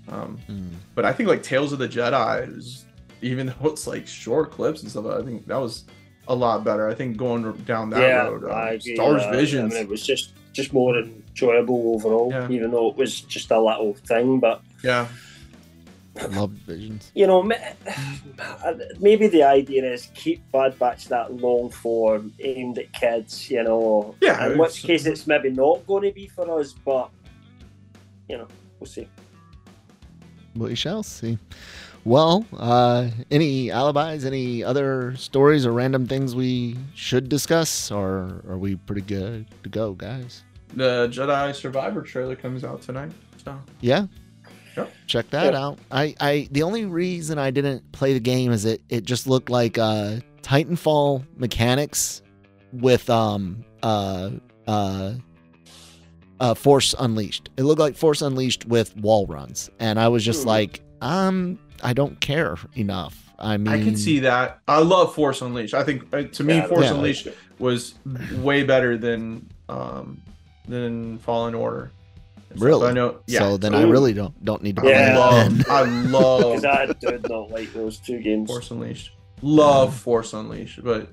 [0.09, 0.71] um Mm.
[0.95, 2.85] but I think like Tales of the Jedi is
[3.23, 5.85] even though it's like short clips and stuff, I think that was
[6.29, 6.89] a lot better.
[6.89, 9.37] I think going down that yeah road, uh, I agree Star Wars with that.
[9.41, 9.73] Visions.
[9.75, 12.49] I mean, it was just just more enjoyable overall Yeah.
[12.49, 15.09] even though it was just a little thing but yeah,
[16.31, 17.11] Love visions.
[17.15, 17.43] you know,
[19.01, 24.15] maybe the idea is keep Bad Batch that long form aimed at kids, you know.
[24.21, 27.11] Yeah, In which case, it's maybe not going to be for us, but
[28.29, 28.47] you know,
[28.79, 29.09] we'll see.
[30.55, 31.37] We shall see.
[32.05, 38.59] Well, uh, any alibis, any other stories or random things we should discuss, or are
[38.59, 40.43] we pretty good to go, guys?
[40.77, 43.13] the Jedi Survivor trailer comes out tonight.
[43.45, 44.07] So Yeah.
[44.77, 44.93] Yep.
[45.07, 45.65] Check that Yeah.
[45.65, 45.79] out.
[45.93, 49.49] I, I the only reason I didn't play the game is it it just looked
[49.51, 52.23] like uh Titanfall mechanics
[52.73, 54.31] with um uh
[54.67, 55.13] uh
[56.41, 57.51] uh Force Unleashed.
[57.57, 59.71] It looked like Force Unleashed with wall runs.
[59.79, 60.49] And I was just Hmm.
[60.49, 63.21] like, um I don't care enough.
[63.39, 64.61] I mean I can see that.
[64.69, 65.75] I love Force Unleashed.
[65.75, 66.95] I think uh, to me, Yeah, Force Yeah.
[66.95, 67.95] Unleashed was
[68.37, 70.21] way better than um
[70.69, 71.91] than Fallen Order.
[72.51, 72.67] And stuff.
[72.67, 72.89] Really?
[72.89, 73.19] I know.
[73.27, 73.41] Yeah.
[73.41, 75.15] So then I really don't don't need to I play Yeah.
[75.47, 75.67] it love.
[75.69, 78.49] I love Because I did not like those two games.
[78.49, 79.11] Force Unleashed.
[79.43, 81.09] Love Force Unleashed, but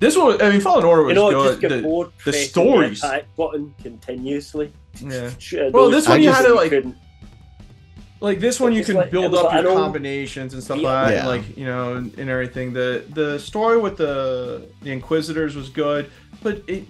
[0.00, 1.70] this one, I mean, Fallen Order was You know, good.
[1.70, 3.02] The- bored the stories.
[3.02, 4.72] attack button continuously.
[5.00, 5.30] yeah.
[5.72, 6.96] Well, this one you things had to, like, couldn't-
[8.20, 10.88] Like this one, you can like- build up like your combinations and stuff Yeah.
[10.88, 11.18] like that, Yeah.
[11.20, 12.72] and like you know, and, and everything.
[12.72, 16.10] The the story with the the Inquisitors was good,
[16.42, 16.84] but it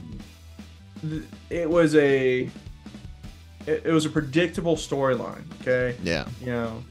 [1.51, 2.49] it was a
[3.67, 5.43] it, it was a predictable storyline.
[5.61, 6.27] Okay, Yeah.
[6.41, 6.83] you know,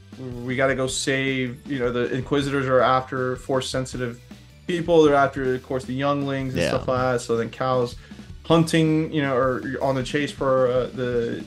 [0.44, 1.66] we got to go save.
[1.66, 4.20] You know, the Inquisitors are after force sensitive
[4.68, 5.02] people.
[5.02, 6.68] They're after, of course, the younglings and Yeah.
[6.68, 7.20] stuff like that.
[7.22, 7.96] So then Cal's
[8.44, 11.44] hunting, you know, or on the chase for uh, the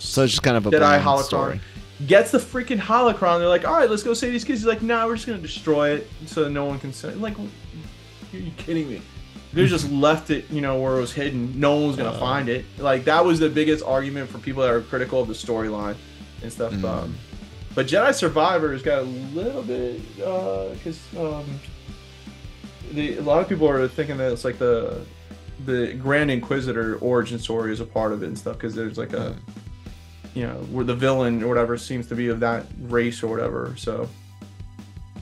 [0.00, 1.22] So it's just kind of a Jedi holocron.
[1.22, 1.60] story.
[2.06, 3.38] Gets the freaking holocron.
[3.38, 4.60] They're like, all right, let's go save these kids.
[4.60, 7.14] He's like, nah, we're just gonna destroy it so that no one can say.
[7.14, 9.00] Like, are you kidding me?
[9.52, 11.58] They just left it, you know, where it was hidden.
[11.60, 12.18] No one was gonna Uh.
[12.18, 12.64] find it.
[12.78, 15.94] Like that was the biggest argument for people that are critical of the storyline
[16.42, 16.72] and stuff.
[16.72, 16.84] Mm.
[16.84, 17.14] Um,
[17.76, 21.44] but Jedi Survivors got a little bit because um,
[22.92, 25.00] the, a lot of people are thinking that it's like the
[25.66, 29.12] the Grand Inquisitor origin story is a part of it and stuff because there's like
[29.12, 29.36] a
[30.34, 33.74] you know where the villain or whatever seems to be of that race or whatever.
[33.76, 34.08] So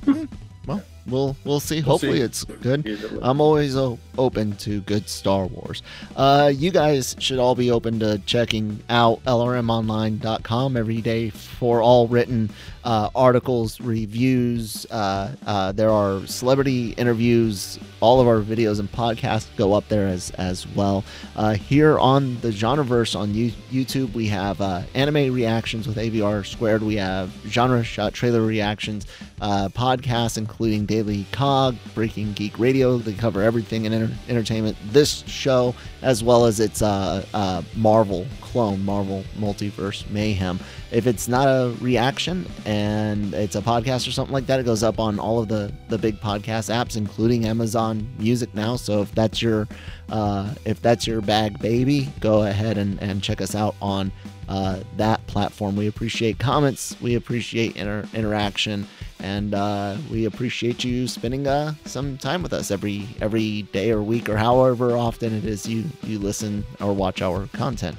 [0.05, 0.25] hmm.
[0.67, 1.77] Well, we'll we'll see.
[1.77, 2.23] We'll Hopefully, see.
[2.25, 3.19] it's good.
[3.23, 5.83] I'm always o- open to good Star Wars.
[6.17, 12.09] Uh, you guys should all be open to checking out lrmonline.com every day for all
[12.09, 12.51] written
[12.85, 14.87] uh, articles, reviews.
[14.91, 17.79] Uh, uh, there are celebrity interviews.
[18.01, 21.05] All of our videos and podcasts go up there as as well.
[21.37, 26.45] Uh, here on the Genreverse on you- YouTube, we have uh, anime reactions with AVR
[26.45, 26.83] Squared.
[26.83, 29.07] We have genre shot trailer reactions,
[29.41, 32.99] uh, podcasts including Daily Cog, Breaking Geek Radio.
[32.99, 34.77] They cover everything in enter- entertainment.
[34.91, 40.61] This show, as well as its uh, uh, Marvel clone, Marvel Multiverse Mayhem.
[40.91, 44.83] If it's not a reaction and it's a podcast or something like that, it goes
[44.83, 48.77] up on all of the the big podcast apps, including Amazon Music now.
[48.77, 49.69] So if that's your
[50.11, 54.13] uh, if that's your bag, baby, go ahead and, and check us out on
[54.51, 55.75] uh, that platform.
[55.75, 58.87] We appreciate comments, we appreciate inter- interaction,
[59.23, 64.03] and uh, we appreciate you spending uh, some time with us every every day or
[64.03, 67.97] week or however often it is you you listen or watch our content.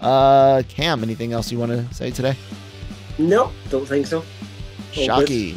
[0.00, 2.36] Uh, Cam, anything else you want to say today?
[3.18, 4.20] No, don't think so.
[4.94, 5.08] good.
[5.08, 5.56] Shockey.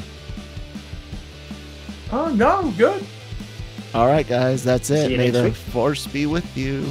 [2.12, 3.06] oh no, good.
[3.94, 5.18] All right, guys, that's it.
[5.18, 5.56] May the week.
[5.56, 6.86] force be with you.